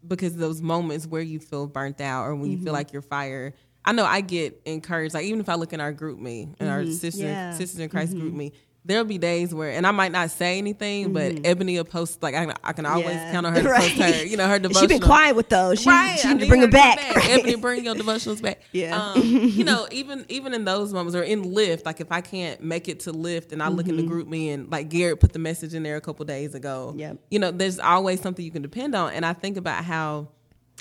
because 0.07 0.36
those 0.36 0.62
moments 0.62 1.07
where 1.07 1.22
you 1.22 1.39
feel 1.39 1.67
burnt 1.67 2.01
out 2.01 2.25
or 2.25 2.36
when 2.36 2.50
you 2.51 2.57
Mm-hmm. 2.57 2.65
feel 2.65 2.74
like 2.74 2.93
you're 2.93 3.01
fired. 3.01 3.53
I 3.86 3.91
know 3.91 4.05
I 4.05 4.22
get 4.22 4.62
encouraged. 4.65 5.13
Like 5.13 5.25
even 5.25 5.39
if 5.41 5.50
I 5.50 5.55
look 5.55 5.74
in 5.74 5.81
our 5.81 5.93
GroupMe 5.93 6.55
and 6.60 6.69
our 6.69 6.86
sister 6.86 7.07
Mm-hmm. 7.24 7.27
Yeah. 7.27 7.50
Mm-hmm. 7.50 7.57
sisters 7.57 7.79
in 7.79 7.89
Christ 7.89 8.13
GroupMe, 8.13 8.51
there'll 8.85 9.05
be 9.05 9.17
days 9.17 9.53
where, 9.53 9.71
and 9.71 9.87
I 9.87 9.91
might 9.91 10.11
not 10.11 10.29
say 10.29 10.57
anything, 10.57 11.13
but 11.13 11.39
Ebony 11.45 11.77
will 11.77 11.85
post 11.85 12.21
like 12.21 12.35
I, 12.35 12.53
I 12.63 12.73
can 12.73 12.85
always 12.85 13.05
Mm-hmm. 13.07 13.15
Yeah. 13.17 13.31
count 13.31 13.45
on 13.47 13.53
her 13.55 13.61
to 13.63 13.69
post 13.69 13.91
her, 13.95 14.25
you 14.25 14.35
know, 14.37 14.47
her 14.47 14.59
devotional. 14.59 14.87
been 14.89 15.01
quiet 15.01 15.35
with 15.35 15.49
those. 15.49 15.81
She, 15.81 15.89
right, 15.89 16.19
she 16.19 16.27
need 16.33 16.41
to 16.41 16.47
bring 16.47 16.61
them 16.61 16.69
back. 16.69 16.97
back. 16.97 17.29
Ebony, 17.29 17.55
bring 17.55 17.85
your 17.85 17.95
devotionals 18.03 18.41
back. 18.41 18.61
Yeah. 18.73 18.99
um, 19.13 19.21
you 19.23 19.63
know, 19.63 19.87
even 19.91 20.25
even 20.29 20.53
in 20.53 20.65
those 20.65 20.91
moments 20.93 21.15
or 21.15 21.23
in 21.23 21.43
Lyft, 21.43 21.85
like 21.85 22.01
if 22.01 22.11
I 22.11 22.21
can't 22.21 22.61
make 22.61 22.87
it 22.89 22.99
to 23.01 23.13
Lyft 23.13 23.51
and 23.53 23.63
I 23.63 23.69
look 23.69 23.87
in 23.87 23.95
the 23.95 24.03
GroupMe 24.03 24.53
and 24.53 24.69
like 24.71 24.89
Garrett 24.89 25.19
put 25.19 25.31
the 25.33 25.39
message 25.39 25.73
in 25.73 25.83
there 25.83 25.95
a 25.95 26.01
couple 26.01 26.25
days 26.25 26.53
ago. 26.55 26.93
Mm-hmm. 26.97 27.15
You 27.29 27.39
know, 27.39 27.51
there's 27.51 27.79
always 27.79 28.19
something 28.21 28.43
you 28.43 28.51
can 28.51 28.61
depend 28.63 28.95
on, 28.95 29.13
and 29.13 29.25
I 29.25 29.33
think 29.33 29.57
about 29.57 29.83
how. 29.85 30.29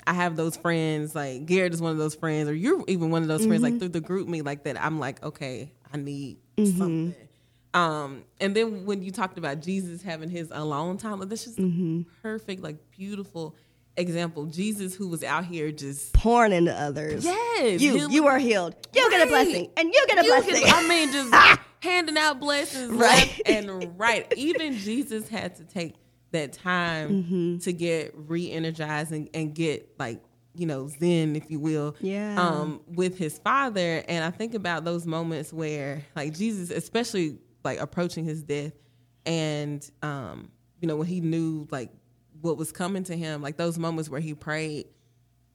I 0.05 0.13
have 0.13 0.35
those 0.35 0.57
friends, 0.57 1.15
like 1.15 1.45
Garrett 1.45 1.73
is 1.73 1.79
one 1.81 1.93
of 1.93 1.97
those 1.97 2.13
friends, 2.15 2.49
or 2.49 2.53
you're 2.53 2.83
even 2.89 3.09
one 3.09 3.21
of 3.21 3.29
those 3.29 3.45
friends, 3.45 3.63
Mm-hmm. 3.63 3.73
like 3.73 3.79
through 3.79 3.89
the 3.89 4.01
GroupMe, 4.01 4.43
like 4.43 4.63
that. 4.65 4.81
I'm 4.83 4.99
like, 4.99 5.23
okay, 5.23 5.71
I 5.93 5.97
need 5.97 6.39
Mm-hmm. 6.57 6.77
something. 6.77 7.15
Um, 7.73 8.23
and 8.39 8.55
then 8.55 8.85
when 8.85 9.01
you 9.01 9.11
talked 9.11 9.37
about 9.37 9.61
Jesus 9.61 10.01
having 10.01 10.29
his 10.29 10.49
alone 10.51 10.97
time, 10.97 11.19
like 11.19 11.29
this 11.29 11.47
is 11.47 11.55
Mm-hmm. 11.57 12.01
perfect, 12.21 12.61
like 12.61 12.77
beautiful 12.91 13.55
example. 13.97 14.45
Jesus 14.45 14.95
who 14.95 15.07
was 15.07 15.23
out 15.23 15.45
here 15.45 15.71
just 15.71 16.13
Pouring 16.13 16.51
into 16.51 16.73
others. 16.73 17.23
yes, 17.25 17.81
You 17.81 17.93
healing- 17.93 18.11
you 18.11 18.27
are 18.27 18.39
healed. 18.39 18.75
You 18.93 19.09
get 19.09 19.25
a 19.27 19.29
blessing, 19.29 19.69
and 19.77 19.89
you 19.93 20.05
get 20.07 20.19
a 20.19 20.23
you 20.23 20.29
blessing. 20.29 20.63
can- 20.63 20.85
I 20.85 20.87
mean, 20.87 21.11
just 21.11 21.59
handing 21.79 22.17
out 22.17 22.39
blessings 22.39 22.91
Right. 22.91 22.99
left 23.27 23.41
and 23.47 23.99
right. 23.99 24.31
Even 24.37 24.73
Jesus 24.77 25.27
had 25.27 25.55
to 25.57 25.63
take 25.63 25.95
that 26.31 26.53
time 26.53 27.09
Mm-hmm. 27.23 27.57
to 27.59 27.73
get 27.73 28.13
re-energized 28.15 29.11
and, 29.11 29.29
and 29.33 29.53
get 29.53 29.89
like 29.99 30.21
you 30.55 30.65
know 30.67 30.87
zen, 30.87 31.35
if 31.35 31.49
you 31.49 31.59
will, 31.59 31.95
Yeah. 31.99 32.39
um, 32.39 32.81
with 32.87 33.17
his 33.17 33.39
father. 33.39 34.03
And 34.07 34.23
I 34.23 34.29
think 34.31 34.53
about 34.53 34.83
those 34.85 35.05
moments 35.07 35.51
where 35.51 36.03
like 36.15 36.33
Jesus, 36.35 36.69
especially 36.69 37.39
like 37.63 37.79
approaching 37.79 38.25
his 38.25 38.43
death, 38.43 38.73
and 39.25 39.89
um, 40.01 40.51
you 40.81 40.87
know 40.87 40.95
when 40.95 41.07
he 41.07 41.21
knew 41.21 41.67
like 41.71 41.89
what 42.41 42.57
was 42.57 42.71
coming 42.71 43.03
to 43.05 43.15
him, 43.15 43.41
like 43.41 43.57
those 43.57 43.77
moments 43.79 44.09
where 44.09 44.19
he 44.21 44.33
prayed. 44.33 44.85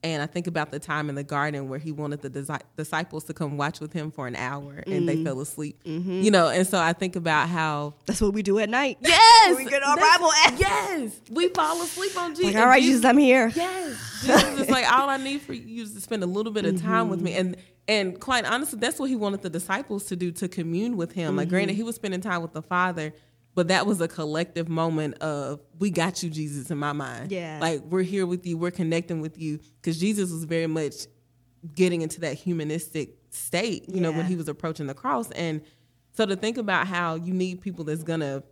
And 0.01 0.21
I 0.23 0.27
think 0.27 0.47
about 0.47 0.71
the 0.71 0.79
time 0.79 1.09
in 1.09 1.15
the 1.15 1.25
garden 1.25 1.67
where 1.67 1.77
he 1.77 1.91
wanted 1.91 2.21
the 2.21 2.29
disi- 2.29 2.61
disciples 2.77 3.25
to 3.25 3.33
come 3.33 3.57
watch 3.57 3.81
with 3.81 3.91
him 3.91 4.11
for 4.11 4.27
an 4.27 4.35
hour 4.37 4.75
and 4.77 4.85
Mm-hmm. 4.85 5.05
they 5.07 5.23
fell 5.25 5.41
asleep. 5.41 5.81
You 5.83 6.31
know, 6.31 6.47
and 6.47 6.65
so 6.65 6.79
I 6.79 6.93
think 6.93 7.17
about 7.17 7.49
how 7.49 7.95
That's 8.05 8.21
what 8.21 8.33
we 8.33 8.41
do 8.41 8.59
at 8.59 8.69
night. 8.69 8.97
yes, 9.01 9.57
we 9.57 9.65
get 9.65 9.83
our 9.83 9.97
Bible 9.97 10.29
app. 10.45 10.53
Yes, 10.57 11.19
we 11.29 11.49
fall 11.49 11.81
asleep 11.81 12.17
on 12.17 12.29
Jesus. 12.33 12.45
Like, 12.45 12.63
all 12.63 12.67
right, 12.69 12.81
Jesus, 12.81 13.03
I'm 13.03 13.17
here. 13.17 13.51
Yes, 13.53 14.21
Jesus 14.21 14.61
is 14.61 14.69
like 14.69 14.89
all 14.89 15.09
I 15.09 15.17
need 15.17 15.41
for 15.41 15.51
you 15.51 15.83
is 15.83 15.93
to 15.95 15.99
spend 15.99 16.23
a 16.23 16.27
little 16.27 16.53
bit 16.53 16.63
of 16.63 16.81
time 16.81 17.09
with 17.09 17.19
me, 17.19 17.31
Mm-hmm. 17.31 17.39
and 17.41 17.57
and 17.89 18.19
quite 18.19 18.45
honestly, 18.45 18.79
that's 18.79 18.99
what 18.99 19.09
he 19.09 19.15
wanted 19.17 19.41
the 19.41 19.49
disciples 19.49 20.05
to 20.05 20.15
do 20.15 20.31
to 20.33 20.47
commune 20.47 20.95
with 20.95 21.11
him. 21.11 21.35
Like, 21.35 21.49
granted, 21.49 21.71
Mm-hmm. 21.73 21.77
he 21.77 21.83
was 21.83 21.95
spending 21.95 22.21
time 22.21 22.41
with 22.41 22.53
the 22.53 22.61
Father, 22.61 23.13
but 23.55 23.67
that 23.69 23.85
was 23.85 23.99
a 23.99 24.07
collective 24.07 24.69
moment 24.69 25.15
of 25.21 25.59
we 25.79 25.89
got 25.89 26.23
you, 26.23 26.29
Jesus, 26.29 26.71
in 26.71 26.77
my 26.77 26.93
mind. 26.93 27.31
Yeah. 27.31 27.57
like 27.59 27.81
we're 27.83 28.03
here 28.03 28.25
with 28.25 28.45
you, 28.45 28.57
we're 28.57 28.71
connecting 28.71 29.19
with 29.21 29.37
you, 29.37 29.59
because 29.81 29.99
Jesus 29.99 30.31
was 30.31 30.43
very 30.45 30.67
much 30.67 30.93
getting 31.75 32.01
into 32.01 32.21
that 32.21 32.35
humanistic 32.35 33.17
state. 33.31 33.89
You 33.89 33.99
know, 34.01 34.11
when 34.13 34.25
he 34.27 34.35
was 34.37 34.47
approaching 34.47 34.87
the 34.87 34.93
cross, 34.93 35.29
and 35.31 35.61
so 36.13 36.25
to 36.25 36.35
think 36.35 36.57
about 36.57 36.87
how 36.87 37.15
you 37.15 37.33
need 37.33 37.59
people 37.61 37.83
that's 37.85 38.03
gonna 38.03 38.43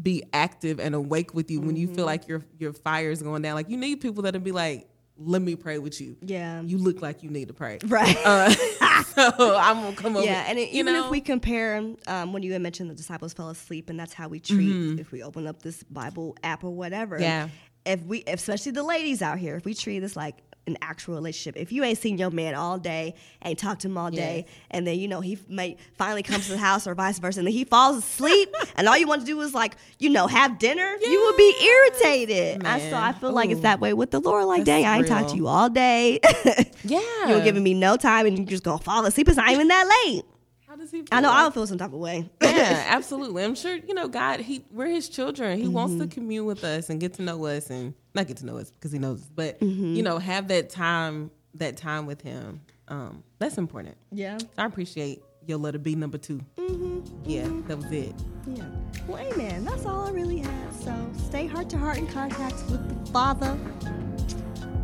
be 0.00 0.22
active 0.32 0.80
and 0.80 0.94
awake 0.94 1.34
with 1.34 1.50
you 1.50 1.60
when 1.60 1.76
you 1.76 1.86
Mm-hmm. 1.86 1.96
feel 1.96 2.06
like 2.06 2.26
your 2.28 2.42
your 2.58 2.72
fire 2.72 3.10
is 3.10 3.22
going 3.22 3.42
down. 3.42 3.54
Like 3.54 3.68
you 3.70 3.76
need 3.76 4.00
people 4.00 4.22
that'll 4.24 4.40
be 4.40 4.52
like, 4.52 4.88
"Let 5.16 5.42
me 5.42 5.54
pray 5.56 5.78
with 5.78 6.00
you." 6.00 6.16
Yeah. 6.20 6.62
you 6.62 6.78
look 6.78 7.00
like 7.02 7.22
you 7.22 7.30
need 7.30 7.48
to 7.48 7.54
pray. 7.54 7.78
Right. 7.86 8.16
Uh, 8.24 8.50
so 9.04 9.56
I'm 9.56 9.82
gonna 9.82 9.96
come 9.96 10.16
over. 10.16 10.24
Yeah, 10.26 10.44
and 10.48 10.58
it, 10.58 10.70
even 10.70 10.94
know? 10.94 11.04
if 11.04 11.10
we 11.10 11.20
compare, 11.20 11.76
um, 12.06 12.32
when 12.32 12.42
you 12.42 12.52
had 12.52 12.62
mentioned 12.62 12.90
the 12.90 12.94
disciples 12.94 13.32
fell 13.32 13.48
asleep, 13.50 13.90
and 13.90 13.98
that's 13.98 14.12
how 14.12 14.28
we 14.28 14.40
treat 14.40 14.60
Mm-hmm. 14.74 14.98
if 14.98 15.12
we 15.12 15.22
open 15.22 15.46
up 15.46 15.62
this 15.62 15.82
Bible 15.84 16.36
app 16.42 16.64
or 16.64 16.70
whatever. 16.70 17.18
Yeah. 17.20 17.48
If 17.86 18.02
we, 18.04 18.24
especially 18.26 18.72
the 18.72 18.82
ladies 18.82 19.20
out 19.20 19.38
here, 19.38 19.56
if 19.56 19.64
we 19.66 19.74
treat 19.74 19.98
this 20.00 20.16
like 20.16 20.36
an 20.66 20.78
actual 20.80 21.14
relationship, 21.14 21.60
if 21.60 21.72
you 21.72 21.84
ain't 21.84 21.98
seen 21.98 22.16
your 22.16 22.30
man 22.30 22.54
all 22.54 22.78
day, 22.78 23.14
ain't 23.44 23.58
talked 23.58 23.82
to 23.82 23.88
him 23.88 23.98
all 23.98 24.10
day, 24.10 24.44
Yes. 24.46 24.56
and 24.70 24.86
then 24.86 24.98
you 24.98 25.08
know 25.08 25.20
he 25.20 25.38
may 25.48 25.76
finally 25.98 26.22
comes 26.22 26.46
to 26.46 26.52
the 26.52 26.58
house 26.58 26.86
or 26.86 26.94
vice 26.94 27.18
versa, 27.18 27.40
and 27.40 27.46
then 27.46 27.52
he 27.52 27.64
falls 27.64 27.98
asleep, 27.98 28.54
and 28.76 28.88
all 28.88 28.96
you 28.96 29.06
want 29.06 29.20
to 29.20 29.26
do 29.26 29.40
is 29.42 29.52
like 29.54 29.76
you 29.98 30.08
know 30.08 30.26
have 30.26 30.58
dinner, 30.58 30.96
you 31.02 31.20
would 31.26 31.36
be 31.36 31.54
irritated. 31.64 32.62
And 32.64 32.82
so 32.90 32.96
I 32.96 33.12
feel 33.12 33.32
like 33.32 33.50
it's 33.50 33.60
that 33.62 33.80
way 33.80 33.92
with 33.92 34.10
the 34.10 34.20
Lord. 34.20 34.46
Like, 34.46 34.64
That's 34.64 34.66
dang, 34.82 34.86
I 34.86 34.98
ain't 34.98 35.06
talked 35.06 35.30
to 35.30 35.36
you 35.36 35.46
all 35.48 35.68
day. 35.68 36.20
yeah, 36.84 37.00
You're 37.28 37.42
giving 37.44 37.62
me 37.62 37.74
no 37.74 37.96
time, 37.96 38.26
and 38.26 38.38
you're 38.38 38.46
just 38.46 38.64
gonna 38.64 38.78
fall 38.78 39.04
asleep. 39.06 39.28
It's 39.28 39.36
not 39.36 39.50
even 39.50 39.68
that 39.68 39.86
late. 40.06 40.24
How 40.66 40.76
does 40.76 40.90
he? 40.90 41.04
I 41.12 41.20
know 41.20 41.28
like- 41.28 41.36
I 41.38 41.44
would 41.44 41.54
feel 41.54 41.66
some 41.66 41.78
type 41.78 41.92
of 41.92 41.98
way. 42.00 42.28
yeah, 42.42 42.84
absolutely. 42.88 43.44
I'm 43.44 43.54
sure 43.54 43.76
you 43.76 43.94
know 43.94 44.08
God. 44.08 44.40
He 44.40 44.64
we're 44.72 44.86
His 44.88 45.08
children. 45.08 45.58
He 45.58 45.68
wants 45.68 45.92
Mm-hmm. 45.94 46.08
to 46.08 46.14
commune 46.14 46.46
with 46.46 46.64
us 46.64 46.90
and 46.90 46.98
get 47.00 47.14
to 47.14 47.22
know 47.22 47.44
us, 47.46 47.70
and 47.70 47.94
not 48.14 48.26
get 48.26 48.36
to 48.38 48.46
know 48.46 48.56
us 48.58 48.70
because 48.70 48.92
He 48.92 48.98
knows 48.98 49.22
us, 49.22 49.30
but 49.34 49.60
Mm-hmm. 49.60 49.94
you 49.94 50.02
know, 50.02 50.18
have 50.18 50.48
that 50.48 50.70
time, 50.70 51.30
that 51.54 51.76
time 51.76 52.06
with 52.06 52.20
Him. 52.22 52.60
Um, 52.88 53.22
that's 53.38 53.58
important. 53.58 53.96
Yeah. 54.12 54.38
I 54.58 54.66
appreciate 54.66 55.22
your 55.46 55.58
letter 55.58 55.78
B 55.78 55.94
number 55.94 56.18
2 56.18 56.40
Mm-hmm. 56.58 57.00
Yeah, 57.28 57.48
that 57.68 57.76
was 57.76 57.90
it. 57.92 58.14
Yeah. 58.46 58.64
Well, 59.06 59.18
amen. 59.18 59.64
That's 59.64 59.84
all 59.86 60.06
I 60.06 60.10
really 60.10 60.38
have. 60.38 60.72
So 60.82 60.94
stay 61.18 61.46
heart 61.46 61.68
to 61.70 61.78
heart 61.78 61.98
in 61.98 62.06
contact 62.06 62.54
with 62.70 63.04
the 63.06 63.10
Father. 63.12 63.56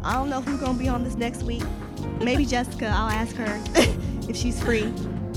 I 0.02 0.14
don't 0.14 0.30
know 0.30 0.40
who's 0.40 0.60
gonna 0.60 0.78
be 0.78 0.88
on 0.88 1.04
this 1.04 1.16
next 1.16 1.42
week. 1.42 1.62
Maybe 2.20 2.46
Jessica. 2.46 2.86
I'll 2.86 3.10
ask 3.10 3.36
her 3.36 3.62
if 4.28 4.36
she's 4.36 4.60
free. 4.62 4.90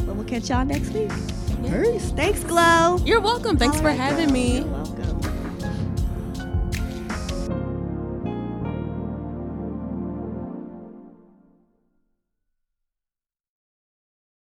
But 0.05 0.15
we'll 0.15 0.25
catch 0.25 0.49
y'all 0.49 0.65
next 0.65 0.89
week. 0.91 1.09
Peace. 1.63 2.11
Thanks, 2.11 2.43
Glow. 2.43 2.97
You're 3.05 3.21
welcome. 3.21 3.57
Thanks 3.57 3.75
All 3.77 3.81
for 3.83 3.87
right, 3.89 3.97
having 3.99 4.27
Glow. 4.27 4.33
me. 4.33 4.82